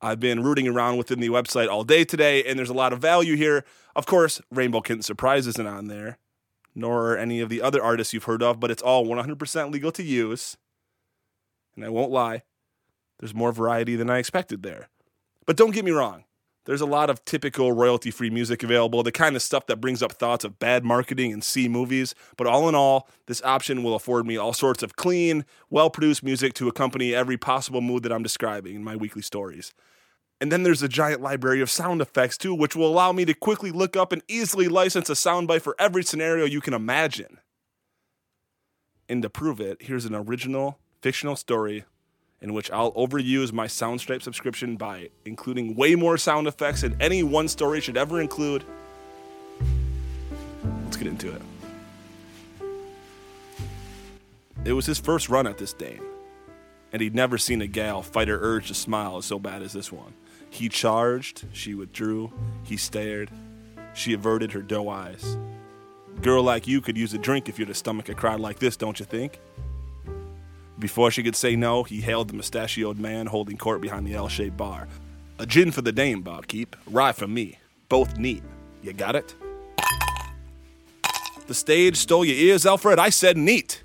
I've 0.00 0.20
been 0.20 0.42
rooting 0.42 0.68
around 0.68 0.98
within 0.98 1.20
the 1.20 1.30
website 1.30 1.68
all 1.68 1.84
day 1.84 2.04
today, 2.04 2.44
and 2.44 2.58
there's 2.58 2.70
a 2.70 2.74
lot 2.74 2.92
of 2.92 2.98
value 2.98 3.34
here. 3.34 3.64
Of 3.94 4.06
course, 4.06 4.40
Rainbow 4.50 4.80
Kitten 4.80 5.02
Surprise 5.02 5.46
isn't 5.46 5.66
on 5.66 5.88
there, 5.88 6.18
nor 6.74 7.12
are 7.12 7.16
any 7.16 7.40
of 7.40 7.48
the 7.48 7.62
other 7.62 7.82
artists 7.82 8.12
you've 8.12 8.24
heard 8.24 8.42
of, 8.42 8.60
but 8.60 8.70
it's 8.70 8.82
all 8.82 9.06
100% 9.06 9.72
legal 9.72 9.90
to 9.92 10.02
use. 10.02 10.58
And 11.74 11.84
I 11.84 11.88
won't 11.88 12.10
lie, 12.10 12.42
there's 13.18 13.34
more 13.34 13.52
variety 13.52 13.96
than 13.96 14.10
I 14.10 14.18
expected 14.18 14.62
there. 14.62 14.88
But 15.46 15.56
don't 15.56 15.72
get 15.72 15.84
me 15.84 15.92
wrong, 15.92 16.24
there's 16.66 16.80
a 16.80 16.86
lot 16.86 17.08
of 17.08 17.24
typical 17.24 17.72
royalty 17.72 18.10
free 18.10 18.28
music 18.28 18.62
available, 18.62 19.02
the 19.02 19.12
kind 19.12 19.34
of 19.36 19.42
stuff 19.42 19.66
that 19.66 19.80
brings 19.80 20.02
up 20.02 20.12
thoughts 20.12 20.44
of 20.44 20.58
bad 20.58 20.84
marketing 20.84 21.32
and 21.32 21.42
C 21.42 21.68
movies. 21.68 22.14
But 22.36 22.46
all 22.46 22.68
in 22.68 22.74
all, 22.74 23.08
this 23.26 23.42
option 23.42 23.82
will 23.82 23.94
afford 23.94 24.26
me 24.26 24.36
all 24.36 24.52
sorts 24.52 24.82
of 24.82 24.96
clean, 24.96 25.44
well 25.70 25.88
produced 25.88 26.22
music 26.22 26.52
to 26.54 26.68
accompany 26.68 27.14
every 27.14 27.38
possible 27.38 27.80
mood 27.80 28.02
that 28.02 28.12
I'm 28.12 28.22
describing 28.22 28.74
in 28.74 28.84
my 28.84 28.96
weekly 28.96 29.22
stories. 29.22 29.72
And 30.40 30.52
then 30.52 30.64
there's 30.64 30.82
a 30.82 30.88
giant 30.88 31.22
library 31.22 31.60
of 31.62 31.70
sound 31.70 32.02
effects 32.02 32.36
too, 32.36 32.54
which 32.54 32.76
will 32.76 32.88
allow 32.88 33.12
me 33.12 33.24
to 33.24 33.32
quickly 33.32 33.70
look 33.70 33.96
up 33.96 34.12
and 34.12 34.22
easily 34.28 34.68
license 34.68 35.08
a 35.08 35.14
soundbite 35.14 35.62
for 35.62 35.76
every 35.78 36.02
scenario 36.02 36.44
you 36.44 36.60
can 36.60 36.74
imagine. 36.74 37.38
And 39.08 39.22
to 39.22 39.30
prove 39.30 39.60
it, 39.60 39.82
here's 39.82 40.04
an 40.04 40.14
original 40.14 40.78
fictional 41.00 41.36
story 41.36 41.84
in 42.40 42.52
which 42.52 42.70
I'll 42.70 42.92
overuse 42.92 43.52
my 43.52 43.66
Soundstripe 43.66 44.22
subscription 44.22 44.76
by 44.76 45.10
including 45.24 45.74
way 45.74 45.94
more 45.94 46.18
sound 46.18 46.46
effects 46.46 46.82
than 46.82 46.96
any 47.00 47.22
one 47.22 47.48
story 47.48 47.80
should 47.80 47.96
ever 47.96 48.20
include. 48.20 48.64
Let's 50.84 50.96
get 50.96 51.06
into 51.06 51.34
it. 51.34 51.42
It 54.64 54.72
was 54.72 54.86
his 54.86 54.98
first 54.98 55.28
run 55.28 55.46
at 55.46 55.58
this 55.58 55.72
Dane, 55.72 56.02
and 56.92 57.00
he'd 57.00 57.14
never 57.14 57.38
seen 57.38 57.62
a 57.62 57.66
gal 57.66 58.02
fight 58.02 58.28
her 58.28 58.38
urge 58.40 58.68
to 58.68 58.74
smile 58.74 59.16
as 59.16 59.24
so 59.24 59.38
bad 59.38 59.62
as 59.62 59.72
this 59.72 59.92
one. 59.92 60.12
He 60.50 60.68
charged, 60.68 61.44
she 61.52 61.74
withdrew, 61.74 62.32
he 62.64 62.76
stared, 62.76 63.30
she 63.94 64.12
averted 64.12 64.52
her 64.52 64.62
doe 64.62 64.88
eyes. 64.88 65.36
Girl 66.20 66.42
like 66.42 66.66
you 66.66 66.80
could 66.80 66.96
use 66.96 67.14
a 67.14 67.18
drink 67.18 67.48
if 67.48 67.58
you'd 67.58 67.68
to 67.68 67.74
stomach 67.74 68.08
a 68.08 68.14
crowd 68.14 68.40
like 68.40 68.58
this, 68.58 68.76
don't 68.76 68.98
you 68.98 69.06
think? 69.06 69.38
Before 70.78 71.10
she 71.10 71.22
could 71.22 71.36
say 71.36 71.56
no, 71.56 71.82
he 71.82 72.00
hailed 72.00 72.28
the 72.28 72.34
mustachioed 72.34 72.98
man 72.98 73.26
holding 73.26 73.56
court 73.56 73.80
behind 73.80 74.06
the 74.06 74.14
L 74.14 74.28
shaped 74.28 74.56
bar. 74.56 74.88
A 75.38 75.46
gin 75.46 75.70
for 75.70 75.82
the 75.82 75.92
dame, 75.92 76.22
barkeep. 76.22 76.76
Rye 76.86 77.12
for 77.12 77.26
me. 77.26 77.58
Both 77.88 78.18
neat. 78.18 78.42
You 78.82 78.92
got 78.92 79.16
it? 79.16 79.34
The 81.46 81.54
stage 81.54 81.96
stole 81.96 82.24
your 82.24 82.36
ears, 82.36 82.66
Alfred. 82.66 82.98
I 82.98 83.10
said 83.10 83.36
neat. 83.36 83.82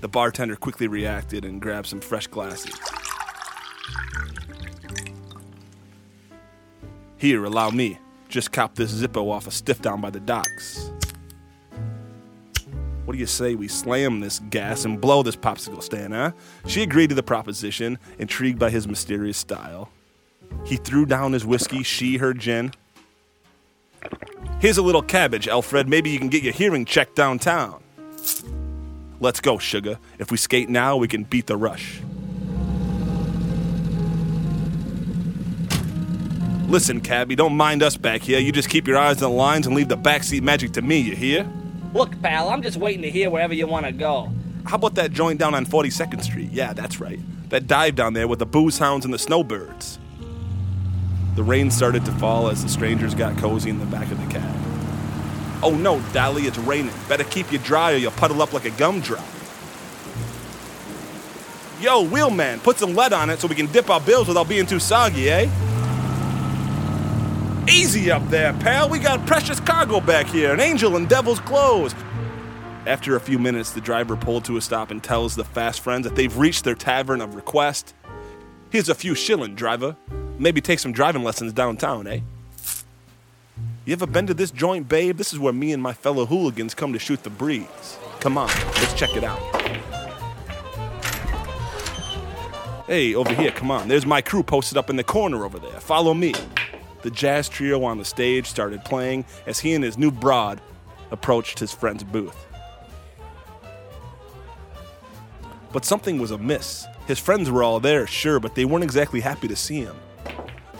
The 0.00 0.08
bartender 0.08 0.56
quickly 0.56 0.88
reacted 0.88 1.44
and 1.44 1.60
grabbed 1.60 1.86
some 1.86 2.00
fresh 2.00 2.26
glasses. 2.26 2.74
Here, 7.16 7.44
allow 7.44 7.70
me. 7.70 7.98
Just 8.28 8.52
cop 8.52 8.76
this 8.76 8.92
Zippo 8.92 9.30
off 9.30 9.46
a 9.46 9.50
stiff 9.50 9.82
down 9.82 10.00
by 10.00 10.10
the 10.10 10.20
docks. 10.20 10.90
What 13.04 13.14
do 13.14 13.18
you 13.18 13.26
say 13.26 13.54
we 13.54 13.66
slam 13.66 14.20
this 14.20 14.38
gas 14.50 14.84
and 14.84 15.00
blow 15.00 15.22
this 15.22 15.36
popsicle 15.36 15.82
stand, 15.82 16.12
huh? 16.12 16.32
She 16.66 16.82
agreed 16.82 17.08
to 17.08 17.14
the 17.14 17.22
proposition, 17.22 17.98
intrigued 18.18 18.58
by 18.58 18.70
his 18.70 18.86
mysterious 18.86 19.38
style. 19.38 19.90
He 20.64 20.76
threw 20.76 21.06
down 21.06 21.32
his 21.32 21.46
whiskey, 21.46 21.82
she 21.82 22.18
her 22.18 22.34
gin. 22.34 22.72
Here's 24.60 24.78
a 24.78 24.82
little 24.82 25.02
cabbage, 25.02 25.48
Alfred. 25.48 25.88
Maybe 25.88 26.10
you 26.10 26.18
can 26.18 26.28
get 26.28 26.42
your 26.42 26.52
hearing 26.52 26.84
checked 26.84 27.16
downtown. 27.16 27.82
Let's 29.18 29.40
go, 29.40 29.58
sugar. 29.58 29.98
If 30.18 30.30
we 30.30 30.36
skate 30.36 30.68
now, 30.68 30.96
we 30.96 31.08
can 31.08 31.24
beat 31.24 31.46
the 31.46 31.56
rush. 31.56 32.00
Listen, 36.68 37.00
cabby, 37.00 37.34
don't 37.34 37.56
mind 37.56 37.82
us 37.82 37.96
back 37.96 38.22
here. 38.22 38.38
You 38.38 38.52
just 38.52 38.70
keep 38.70 38.86
your 38.86 38.96
eyes 38.96 39.22
on 39.22 39.30
the 39.30 39.36
lines 39.36 39.66
and 39.66 39.74
leave 39.74 39.88
the 39.88 39.96
backseat 39.96 40.42
magic 40.42 40.72
to 40.72 40.82
me, 40.82 40.98
you 40.98 41.16
hear? 41.16 41.50
Look, 41.92 42.20
pal, 42.22 42.50
I'm 42.50 42.62
just 42.62 42.76
waiting 42.76 43.02
to 43.02 43.10
hear 43.10 43.30
wherever 43.30 43.52
you 43.52 43.66
want 43.66 43.86
to 43.86 43.92
go. 43.92 44.30
How 44.64 44.76
about 44.76 44.94
that 44.94 45.12
joint 45.12 45.40
down 45.40 45.54
on 45.54 45.66
42nd 45.66 46.22
Street? 46.22 46.50
Yeah, 46.52 46.72
that's 46.72 47.00
right. 47.00 47.18
That 47.48 47.66
dive 47.66 47.96
down 47.96 48.12
there 48.12 48.28
with 48.28 48.38
the 48.38 48.46
booze 48.46 48.78
hounds 48.78 49.04
and 49.04 49.12
the 49.12 49.18
snowbirds. 49.18 49.98
The 51.34 51.42
rain 51.42 51.70
started 51.70 52.04
to 52.04 52.12
fall 52.12 52.48
as 52.48 52.62
the 52.62 52.68
strangers 52.68 53.14
got 53.14 53.36
cozy 53.38 53.70
in 53.70 53.80
the 53.80 53.86
back 53.86 54.10
of 54.12 54.20
the 54.20 54.32
cab. 54.32 54.56
Oh 55.62 55.76
no, 55.76 56.00
Dolly, 56.12 56.42
it's 56.42 56.58
raining. 56.58 56.94
Better 57.08 57.24
keep 57.24 57.50
you 57.50 57.58
dry 57.58 57.92
or 57.92 57.96
you'll 57.96 58.12
puddle 58.12 58.40
up 58.40 58.52
like 58.52 58.64
a 58.66 58.70
gumdrop. 58.70 59.24
Yo, 61.80 62.04
wheelman, 62.04 62.60
put 62.60 62.78
some 62.78 62.94
lead 62.94 63.12
on 63.12 63.30
it 63.30 63.40
so 63.40 63.48
we 63.48 63.54
can 63.54 63.66
dip 63.66 63.90
our 63.90 64.00
bills 64.00 64.28
without 64.28 64.48
being 64.48 64.66
too 64.66 64.78
soggy, 64.78 65.30
eh? 65.30 65.48
Easy 67.70 68.10
up 68.10 68.26
there, 68.30 68.52
pal. 68.54 68.88
We 68.88 68.98
got 68.98 69.24
precious 69.26 69.60
cargo 69.60 70.00
back 70.00 70.26
here, 70.26 70.52
an 70.52 70.58
angel 70.58 70.96
in 70.96 71.06
devil's 71.06 71.38
clothes. 71.38 71.94
After 72.84 73.14
a 73.14 73.20
few 73.20 73.38
minutes, 73.38 73.70
the 73.70 73.80
driver 73.80 74.16
pulled 74.16 74.44
to 74.46 74.56
a 74.56 74.60
stop 74.60 74.90
and 74.90 75.00
tells 75.00 75.36
the 75.36 75.44
fast 75.44 75.80
friends 75.80 76.02
that 76.02 76.16
they've 76.16 76.36
reached 76.36 76.64
their 76.64 76.74
tavern 76.74 77.20
of 77.20 77.36
request. 77.36 77.94
Here's 78.70 78.88
a 78.88 78.94
few 78.94 79.14
shillin', 79.14 79.54
driver. 79.54 79.94
Maybe 80.36 80.60
take 80.60 80.80
some 80.80 80.90
driving 80.90 81.22
lessons 81.22 81.52
downtown, 81.52 82.08
eh? 82.08 82.20
You 83.84 83.92
ever 83.92 84.06
been 84.06 84.26
to 84.26 84.34
this 84.34 84.50
joint, 84.50 84.88
babe? 84.88 85.16
This 85.16 85.32
is 85.32 85.38
where 85.38 85.52
me 85.52 85.72
and 85.72 85.80
my 85.80 85.92
fellow 85.92 86.26
hooligans 86.26 86.74
come 86.74 86.92
to 86.92 86.98
shoot 86.98 87.22
the 87.22 87.30
breeze. 87.30 87.98
Come 88.18 88.36
on, 88.36 88.48
let's 88.48 88.94
check 88.94 89.14
it 89.14 89.22
out. 89.22 89.38
Hey, 92.88 93.14
over 93.14 93.32
here, 93.32 93.52
come 93.52 93.70
on. 93.70 93.86
There's 93.86 94.06
my 94.06 94.22
crew 94.22 94.42
posted 94.42 94.76
up 94.76 94.90
in 94.90 94.96
the 94.96 95.04
corner 95.04 95.44
over 95.44 95.60
there. 95.60 95.78
Follow 95.78 96.14
me 96.14 96.34
the 97.02 97.10
jazz 97.10 97.48
trio 97.48 97.82
on 97.84 97.98
the 97.98 98.04
stage 98.04 98.46
started 98.46 98.84
playing 98.84 99.24
as 99.46 99.58
he 99.58 99.74
and 99.74 99.82
his 99.82 99.98
new 99.98 100.10
broad 100.10 100.60
approached 101.10 101.58
his 101.58 101.72
friend's 101.72 102.04
booth. 102.04 102.46
But 105.72 105.84
something 105.84 106.18
was 106.18 106.30
amiss. 106.30 106.86
His 107.06 107.18
friends 107.18 107.50
were 107.50 107.62
all 107.62 107.80
there, 107.80 108.06
sure, 108.06 108.40
but 108.40 108.54
they 108.54 108.64
weren't 108.64 108.84
exactly 108.84 109.20
happy 109.20 109.48
to 109.48 109.56
see 109.56 109.80
him. 109.80 109.96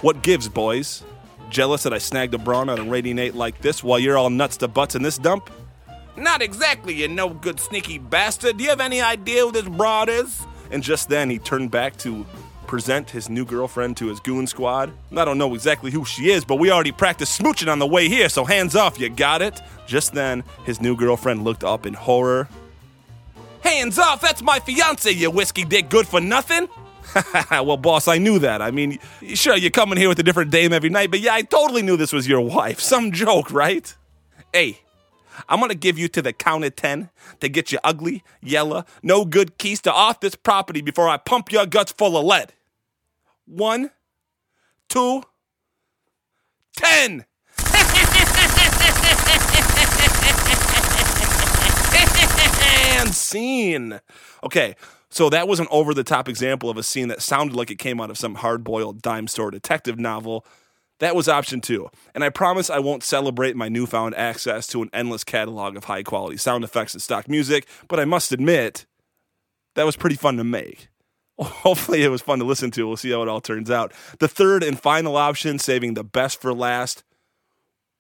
What 0.01 0.23
gives, 0.23 0.49
boys? 0.49 1.05
Jealous 1.49 1.83
that 1.83 1.93
I 1.93 1.99
snagged 1.99 2.35
a 2.35 2.39
brawn 2.39 2.69
on 2.69 2.79
a 2.79 2.85
rainy 2.85 3.13
night 3.13 3.35
like 3.35 3.61
this 3.61 3.83
while 3.83 3.99
you're 3.99 4.17
all 4.17 4.31
nuts 4.31 4.57
to 4.59 4.69
butts 4.69 4.95
in 4.95 5.03
this 5.03 5.19
dump? 5.19 5.51
Not 6.17 6.43
exactly, 6.43 6.95
you 6.95 7.09
no 7.09 7.31
good 7.31 7.61
sneaky 7.61 7.99
bastard. 7.99 8.59
Do 8.59 8.65
you 8.65 8.71
have 8.71 8.81
any 8.81 9.01
idea 9.01 9.43
who 9.43 9.53
this 9.53 9.69
broad 9.69 10.09
is? 10.09 10.43
And 10.71 10.83
just 10.83 11.09
then 11.09 11.31
he 11.31 11.39
turned 11.39 11.71
back 11.71 11.97
to 11.99 12.25
present 12.71 13.11
his 13.11 13.29
new 13.29 13.45
girlfriend 13.45 13.97
to 13.97 14.07
his 14.07 14.21
goon 14.21 14.47
squad. 14.47 14.93
I 15.17 15.25
don't 15.25 15.39
know 15.39 15.55
exactly 15.55 15.91
who 15.91 16.05
she 16.05 16.31
is, 16.31 16.45
but 16.45 16.61
we 16.61 16.71
already 16.71 16.93
practiced 16.93 17.43
smooching 17.43 17.71
on 17.71 17.81
the 17.81 17.87
way 17.87 18.09
here, 18.09 18.29
so 18.29 18.45
hands 18.45 18.77
off, 18.77 18.97
you 18.97 19.09
got 19.09 19.43
it? 19.43 19.61
Just 19.89 20.13
then, 20.13 20.45
his 20.65 20.81
new 20.81 20.95
girlfriend 20.95 21.43
looked 21.43 21.65
up 21.65 21.85
in 21.85 21.95
horror. 21.95 22.49
Hands 23.65 23.99
off, 23.99 24.21
that's 24.21 24.41
my 24.41 24.61
fiance, 24.61 25.11
you 25.11 25.33
whiskey 25.33 25.65
dick 25.65 25.91
good 25.91 26.07
for 26.07 26.21
nothing. 26.21 26.69
well, 27.51 27.77
boss, 27.77 28.07
I 28.07 28.19
knew 28.19 28.39
that. 28.39 28.63
I 28.63 28.71
mean, 28.71 29.01
sure, 29.35 29.57
you're 29.57 29.73
coming 29.73 29.99
here 29.99 30.09
with 30.09 30.21
a 30.21 30.23
different 30.23 30.53
dame 30.53 30.73
every 30.73 30.91
night, 30.91 31.11
but 31.11 31.19
yeah, 31.19 31.35
I 31.35 31.43
totally 31.43 31.83
knew 31.83 31.97
this 31.97 32.13
was 32.13 32.29
your 32.29 32.41
wife. 32.41 32.79
Some 32.79 33.11
joke, 33.11 33.51
right? 33.51 33.93
Hey, 34.53 34.79
I'm 35.49 35.59
gonna 35.59 35.75
give 35.75 35.99
you 35.99 36.07
to 36.07 36.23
the 36.23 36.33
count 36.33 36.65
of 36.65 36.77
10 36.77 37.11
to 37.41 37.49
get 37.49 37.73
you 37.73 37.81
ugly, 37.83 38.23
yellow, 38.41 38.85
no 39.03 39.25
good 39.25 39.59
keys 39.59 39.81
to 39.81 39.93
off 39.93 40.21
this 40.21 40.37
property 40.37 40.83
before 40.83 41.09
I 41.09 41.17
pump 41.17 41.51
your 41.51 41.67
guts 41.67 41.91
full 41.91 42.17
of 42.17 42.25
lead. 42.25 42.53
One, 43.51 43.91
two, 44.89 45.25
ten. 46.77 47.25
and 53.01 53.13
scene. 53.13 54.01
Okay, 54.45 54.77
so 55.09 55.29
that 55.31 55.49
was 55.49 55.59
an 55.59 55.67
over 55.73 55.93
the 55.93 56.05
top 56.05 56.29
example 56.29 56.71
of 56.71 56.77
a 56.77 56.85
scene 56.85 57.09
that 57.09 57.23
sounded 57.23 57.57
like 57.57 57.73
it 57.73 57.81
came 57.81 58.01
out 58.01 58.09
of 58.09 58.19
some 58.19 58.37
hard 58.37 58.63
boiled 58.63 59.03
dime 59.03 59.27
store 59.27 59.51
detective 59.51 59.99
novel. 59.99 60.47
That 61.01 61.17
was 61.17 61.29
option 61.29 61.61
two. 61.61 61.89
And 62.15 62.23
I 62.23 62.29
promise 62.29 62.71
I 62.71 62.79
won't 62.79 63.03
celebrate 63.03 63.57
my 63.57 63.69
newfound 63.69 64.15
access 64.15 64.69
to 64.69 64.83
an 64.83 64.91
endless 64.93 65.25
catalog 65.25 65.77
of 65.77 65.85
high 65.85 66.05
quality 66.05 66.37
sound 66.37 66.63
effects 66.63 66.95
and 66.95 67.03
stock 67.03 67.29
music, 67.29 67.67
but 67.89 67.99
I 67.99 68.05
must 68.05 68.31
admit, 68.31 68.87
that 69.75 69.87
was 69.87 69.97
pretty 69.97 70.17
fun 70.17 70.37
to 70.37 70.45
make. 70.45 70.90
Hopefully, 71.63 72.03
it 72.03 72.09
was 72.09 72.23
fun 72.23 72.39
to 72.39 72.45
listen 72.45 72.71
to. 72.73 72.87
We'll 72.87 72.97
see 72.97 73.11
how 73.11 73.23
it 73.23 73.29
all 73.29 73.41
turns 73.41 73.71
out. 73.71 73.93
The 74.19 74.29
third 74.29 74.63
and 74.63 74.79
final 74.79 75.17
option, 75.17 75.59
saving 75.59 75.95
the 75.95 76.05
best 76.05 76.41
for 76.41 76.53
last. 76.53 77.03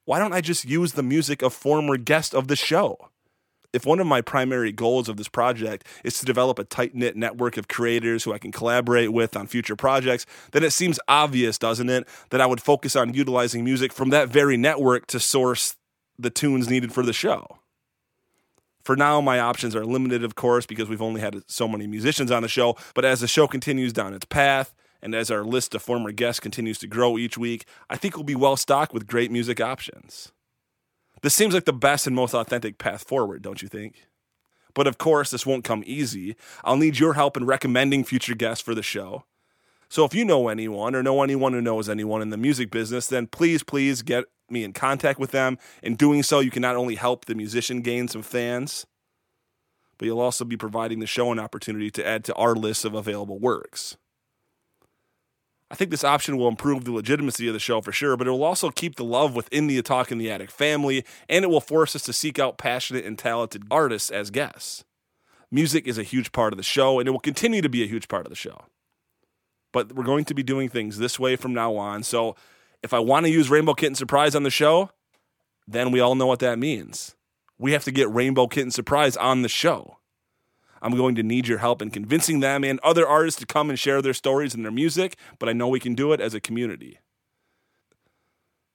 Why 0.05 0.19
don't 0.19 0.33
I 0.33 0.41
just 0.41 0.65
use 0.65 0.93
the 0.93 1.03
music 1.03 1.43
of 1.43 1.55
former 1.55 1.97
guest 1.97 2.35
of 2.35 2.49
the 2.49 2.57
show? 2.57 3.11
if 3.73 3.87
one 3.87 4.01
of 4.01 4.07
my 4.07 4.21
primary 4.21 4.73
goals 4.73 5.09
of 5.09 5.17
this 5.17 5.29
project 5.29 5.87
is 6.05 6.19
to 6.19 6.27
develop 6.27 6.59
a 6.59 6.65
tight 6.65 6.95
knit 6.95 7.17
network 7.17 7.57
of 7.57 7.69
creators 7.69 8.25
who 8.25 8.33
I 8.33 8.39
can 8.39 8.53
collaborate 8.53 9.13
with 9.13 9.37
on 9.37 9.47
future 9.47 9.77
projects, 9.77 10.27
then 10.53 10.65
it 10.65 10.73
seems 10.73 10.99
obvious, 11.09 11.59
doesn't 11.59 11.89
it, 11.89 12.09
that 12.31 12.41
I 12.41 12.47
would 12.47 12.61
focus 12.61 12.97
on 12.97 13.15
utilizing 13.15 13.65
music 13.65 13.93
from 13.93 14.11
that 14.11 14.29
very 14.29 14.57
network 14.57 15.07
to 15.09 15.21
source 15.21 15.77
the 16.19 16.31
tunes 16.31 16.69
needed 16.69 16.93
for 16.93 17.05
the 17.05 17.13
show. 17.13 17.60
For 18.83 18.97
now, 18.97 19.21
my 19.21 19.39
options 19.39 19.77
are 19.77 19.85
limited, 19.85 20.25
of 20.25 20.35
course, 20.35 20.67
because 20.67 20.89
we've 20.89 21.03
only 21.03 21.21
had 21.21 21.43
so 21.47 21.69
many 21.69 21.87
musicians 21.87 22.31
on 22.31 22.43
the 22.43 22.49
show. 22.49 22.77
But 22.95 23.05
as 23.05 23.21
the 23.21 23.29
show 23.29 23.47
continues 23.47 23.93
down 23.93 24.15
its 24.15 24.25
path, 24.25 24.75
and 25.03 25.15
as 25.15 25.31
our 25.31 25.45
list 25.45 25.75
of 25.75 25.83
former 25.83 26.13
guests 26.13 26.41
continues 26.41 26.79
to 26.79 26.87
grow 26.87 27.19
each 27.19 27.39
week, 27.39 27.67
I 27.89 27.97
think 27.97 28.17
we'll 28.17 28.25
be 28.25 28.35
well 28.35 28.57
stocked 28.57 28.93
with 28.93 29.07
great 29.07 29.31
music 29.31 29.61
options. 29.61 30.33
This 31.23 31.35
seems 31.35 31.55
like 31.55 31.65
the 31.65 31.73
best 31.73 32.07
and 32.07 32.17
most 32.17 32.35
authentic 32.35 32.79
path 32.79 33.05
forward, 33.05 33.43
don't 33.43 33.63
you 33.63 33.69
think? 33.69 34.07
But 34.75 34.87
of 34.87 34.99
course, 34.99 35.31
this 35.31 35.45
won't 35.45 35.65
come 35.65 35.83
easy. 35.87 36.37
I'll 36.65 36.77
need 36.77 36.99
your 36.99 37.15
help 37.15 37.37
in 37.37 37.45
recommending 37.45 38.05
future 38.05 38.35
guests 38.35 38.63
for 38.63 38.75
the 38.75 38.83
show. 38.83 39.25
So 39.91 40.05
if 40.05 40.15
you 40.15 40.25
know 40.25 40.47
anyone 40.47 40.95
or 40.95 41.03
know 41.03 41.21
anyone 41.23 41.53
who 41.53 41.61
knows 41.61 41.89
anyone 41.89 42.23
in 42.23 42.31
the 42.31 42.37
music 42.37 42.71
business, 42.71 43.09
then 43.09 43.27
please, 43.27 43.65
please 43.65 44.03
get 44.03 44.25
me 44.49 44.63
in 44.63 44.73
contact 44.73 45.19
with 45.19 45.33
them. 45.33 45.59
In 45.83 45.97
doing 45.97 46.23
so, 46.23 46.39
you 46.39 46.51
can 46.51 46.63
not 46.63 46.77
only 46.77 46.95
help 46.95 47.25
the 47.25 47.35
musician 47.35 47.83
gain 47.83 48.07
some 48.07 48.23
fans, 48.23 48.87
but 49.99 50.07
you'll 50.07 50.21
also 50.21 50.45
be 50.45 50.57
providing 50.57 51.01
the 51.01 51.09
show 51.09 51.33
an 51.33 51.41
opportunity 51.41 51.91
to 51.91 52.07
add 52.07 52.25
to 52.25 52.35
our 52.35 52.55
list 52.55 52.85
of 52.85 52.95
available 52.95 53.41
works. 53.41 53.97
I 55.73 55.75
think 55.75 55.91
this 55.91 56.05
option 56.05 56.37
will 56.37 56.49
improve 56.49 56.85
the 56.85 56.93
legitimacy 56.93 57.49
of 57.49 57.53
the 57.53 57.61
show 57.61 57.81
for 57.81 57.93
sure, 57.93 58.17
but 58.17 58.29
it 58.29 58.31
will 58.31 58.45
also 58.45 58.71
keep 58.71 58.95
the 58.95 59.05
love 59.05 59.35
within 59.35 59.67
the 59.67 59.83
Talk 59.83 60.13
in 60.13 60.19
the 60.19 60.31
Attic 60.31 60.53
family, 60.53 61.05
and 61.29 61.45
it 61.45 61.49
will 61.49 61.61
force 61.61 61.97
us 61.97 62.03
to 62.05 62.13
seek 62.13 62.39
out 62.39 62.59
passionate 62.59 63.05
and 63.05 63.19
talented 63.19 63.65
artists 63.71 64.11
as 64.11 64.31
guests. 64.31 64.85
Music 65.51 65.87
is 65.89 65.99
a 65.99 66.05
huge 66.05 66.31
part 66.31 66.53
of 66.53 66.57
the 66.57 66.63
show, 66.63 67.01
and 67.01 67.09
it 67.09 67.13
will 67.13 67.19
continue 67.19 67.61
to 67.61 67.69
be 67.69 67.83
a 67.83 67.89
huge 67.89 68.07
part 68.07 68.25
of 68.25 68.31
the 68.31 68.37
show. 68.37 68.67
But 69.73 69.93
we're 69.93 70.05
going 70.05 70.25
to 70.27 70.35
be 70.35 70.43
doing 70.43 70.69
things 70.69 70.99
this 70.99 71.19
way 71.19 71.37
from 71.37 71.55
now 71.55 71.77
on. 71.77 72.03
So 72.03 72.37
if 72.83 72.93
I 72.93 72.99
want 72.99 73.27
to 73.27 73.33
use 73.33 73.51
Rainbow 73.51 73.75
Kitten 73.75 73.95
Surprise 73.95 74.35
on 74.35 74.43
the 74.43 74.51
show, 74.51 74.91
then 75.67 75.91
we 75.91 76.01
all 76.01 76.15
know 76.15 76.27
what 76.27 76.41
that 76.41 76.59
means. 76.59 77.15
We 77.59 77.73
have 77.73 77.85
to 77.85 77.93
get 77.93 78.11
Rainbow 78.11 78.47
Kitten 78.47 78.71
Surprise 78.71 79.17
on 79.17 79.43
the 79.43 79.49
show. 79.49 79.99
I'm 80.83 80.97
going 80.97 81.15
to 81.17 81.23
need 81.23 81.47
your 81.47 81.59
help 81.59 81.83
in 81.83 81.91
convincing 81.91 82.41
them 82.41 82.65
and 82.65 82.81
other 82.81 83.07
artists 83.07 83.39
to 83.41 83.47
come 83.47 83.69
and 83.69 83.79
share 83.79 84.01
their 84.01 84.15
stories 84.15 84.55
and 84.55 84.65
their 84.65 84.73
music, 84.73 85.17
but 85.39 85.49
I 85.49 85.53
know 85.53 85.69
we 85.69 85.81
can 85.81 85.95
do 85.95 86.13
it 86.13 86.21
as 86.21 86.33
a 86.33 86.41
community. 86.41 87.01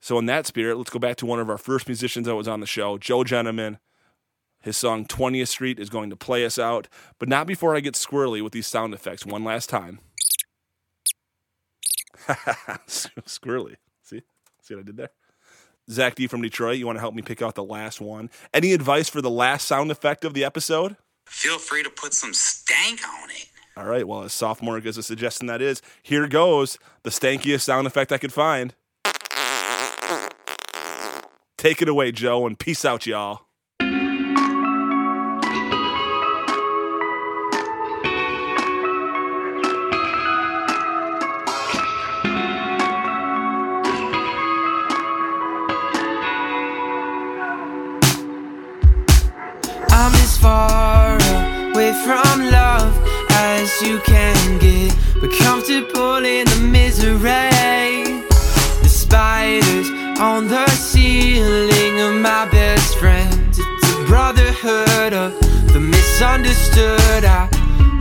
So, 0.01 0.19
in 0.19 0.27
that 0.27 0.45
spirit, 0.45 0.77
let's 0.77 0.91
go 0.91 0.99
back 0.99 1.15
to 1.17 1.25
one 1.25 1.39
of 1.39 1.49
our 1.49 1.58
first 1.58 1.88
musicians 1.88 2.27
that 2.27 2.36
was 2.36 2.47
on 2.47 2.60
the 2.60 2.67
show, 2.67 2.99
Joe 2.99 3.23
Jenneman. 3.23 3.79
His 4.62 4.77
song 4.77 5.05
20th 5.05 5.47
Street 5.47 5.79
is 5.79 5.89
going 5.89 6.12
to 6.12 6.15
play 6.15 6.45
us 6.45 6.60
out, 6.60 6.88
but 7.17 7.27
not 7.27 7.47
before 7.47 7.75
I 7.75 7.79
get 7.79 7.95
squirrely 7.95 8.43
with 8.43 8.53
these 8.53 8.67
sound 8.67 8.93
effects 8.93 9.25
one 9.25 9.43
last 9.43 9.67
time. 9.67 9.99
squirrely. 12.88 13.75
See? 14.03 14.21
See 14.61 14.75
what 14.75 14.81
I 14.81 14.83
did 14.83 14.97
there? 14.97 15.09
Zach 15.89 16.15
D 16.15 16.27
from 16.27 16.41
Detroit, 16.41 16.77
you 16.77 16.85
want 16.85 16.95
to 16.95 17.01
help 17.01 17.13
me 17.13 17.21
pick 17.21 17.41
out 17.41 17.55
the 17.55 17.63
last 17.63 18.01
one? 18.01 18.29
Any 18.53 18.73
advice 18.73 19.07
for 19.07 19.21
the 19.21 19.29
last 19.29 19.67
sound 19.67 19.91
effect 19.91 20.25
of 20.25 20.33
the 20.33 20.43
episode? 20.43 20.95
Feel 21.27 21.59
free 21.59 21.83
to 21.83 21.89
put 21.89 22.13
some 22.13 22.33
stank 22.33 23.01
on 23.07 23.29
it. 23.29 23.47
All 23.77 23.85
right, 23.85 24.07
well, 24.07 24.23
as 24.23 24.33
sophomore 24.33 24.79
gives 24.79 24.97
a 24.97 25.03
suggestion 25.03 25.47
that 25.47 25.61
is, 25.61 25.81
here 26.01 26.27
goes 26.27 26.79
the 27.03 27.09
stankiest 27.09 27.61
sound 27.61 27.85
effect 27.88 28.11
I 28.11 28.17
could 28.17 28.33
find. 28.33 28.73
Take 31.57 31.81
it 31.81 31.89
away, 31.89 32.11
Joe, 32.11 32.45
and 32.47 32.57
peace 32.57 32.85
out, 32.85 33.05
y'all. 33.05 33.44
I'm 50.05 50.13
as 50.13 50.37
far 50.37 51.15
away 51.71 51.91
from 52.05 52.51
love 52.51 52.93
as 53.31 53.81
you 53.81 53.97
can 54.01 54.59
get, 54.59 54.95
but 55.19 55.31
comfortable 55.31 56.23
in 56.23 56.45
the 56.45 56.59
misery. 56.61 58.21
The 58.83 58.87
spiders 58.87 59.89
on 60.19 60.47
the 60.47 60.69
ceiling 60.69 61.99
are 62.01 62.19
my 62.21 62.47
best 62.51 62.99
friends. 62.99 63.57
It's 63.57 63.93
a 63.95 64.05
brotherhood 64.05 65.13
of 65.13 65.33
the 65.73 65.79
misunderstood. 65.79 67.25
I 67.25 67.49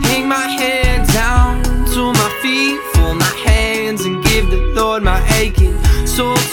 hang 0.03 0.27
my 0.29 0.47
head 0.47 1.07
down 1.07 1.63
to 1.95 2.13
my 2.13 2.29
feet, 2.43 2.79
fold 2.93 3.17
my 3.17 3.33
hands, 3.49 4.05
and 4.05 4.23
give 4.25 4.51
the 4.51 4.61
Lord 4.79 5.01
my 5.01 5.14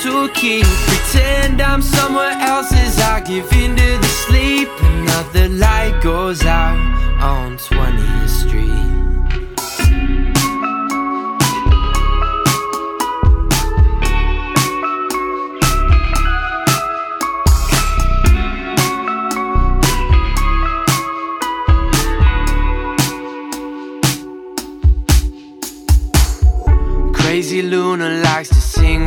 to 0.03 0.29
keep. 0.35 0.67
Pretend 0.67 1.63
I'm 1.63 1.81
somewhere 1.81 2.33
else 2.41 2.73
as 2.73 2.99
I 2.99 3.21
give 3.21 3.51
into 3.53 3.99
the 3.99 4.13
sleep. 4.27 4.69
Another 4.81 5.49
light 5.49 6.01
goes 6.03 6.45
out 6.45 6.77
on 7.23 7.57
20th 7.57 8.29
Street. 8.29 8.72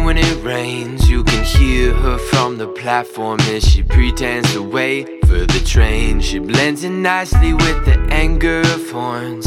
When 0.06 0.18
it 0.20 0.44
rains. 0.44 1.10
You 1.10 1.24
can 1.24 1.44
hear 1.44 1.92
her 1.92 2.18
from 2.18 2.58
the 2.58 2.68
platform 2.68 3.40
as 3.42 3.68
she 3.68 3.82
pretends 3.82 4.54
to 4.54 4.62
wait 4.62 5.26
for 5.26 5.40
the 5.40 5.64
train. 5.66 6.22
She 6.22 6.38
blends 6.38 6.84
in 6.84 7.02
nicely 7.02 7.54
with 7.54 7.86
the 7.86 7.98
anger 8.12 8.62
of 8.62 8.92
horns. 8.92 9.45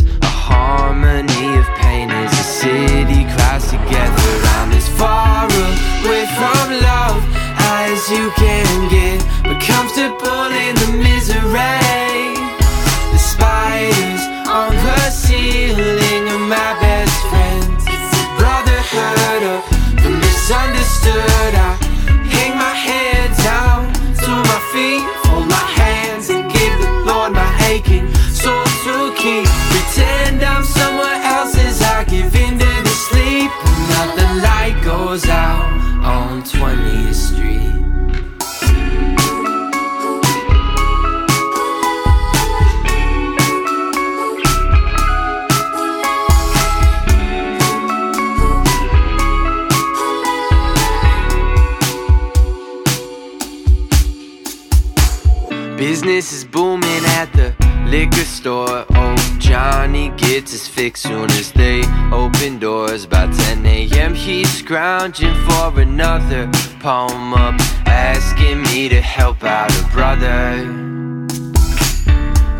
Gets 60.69 60.77
his 60.77 60.85
fix 60.85 61.01
soon 61.01 61.31
as 61.31 61.53
they 61.53 61.83
open 62.13 62.59
doors. 62.59 63.07
By 63.07 63.27
10 63.27 63.67
a.m., 63.67 64.15
he's 64.15 64.51
scrounging 64.51 65.35
for 65.47 65.81
another 65.81 66.51
palm 66.81 67.35
up, 67.35 67.61
asking 67.87 68.63
me 68.63 68.89
to 68.89 69.01
help 69.01 69.45
out 69.45 69.71
a 69.71 69.87
brother. 69.93 70.65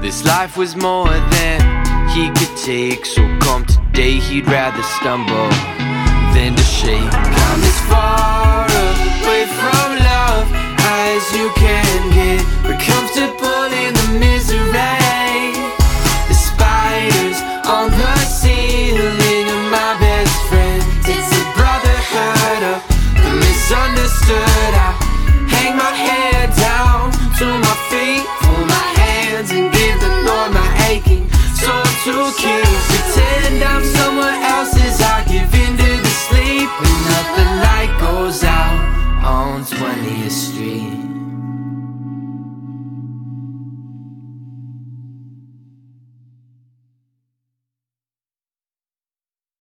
This 0.01 0.25
life 0.25 0.57
was 0.57 0.77
more 0.77 1.09
than 1.09 2.09
he 2.11 2.29
could 2.29 2.57
take, 2.57 3.05
so 3.05 3.23
come 3.41 3.65
today, 3.65 4.19
he'd 4.19 4.47
rather 4.47 4.83
stumble 4.83 5.51
than 6.35 6.55
to 6.55 6.63
shake. 6.63 7.13
I'm 7.13 7.63
as 7.63 7.81
far 7.89 8.78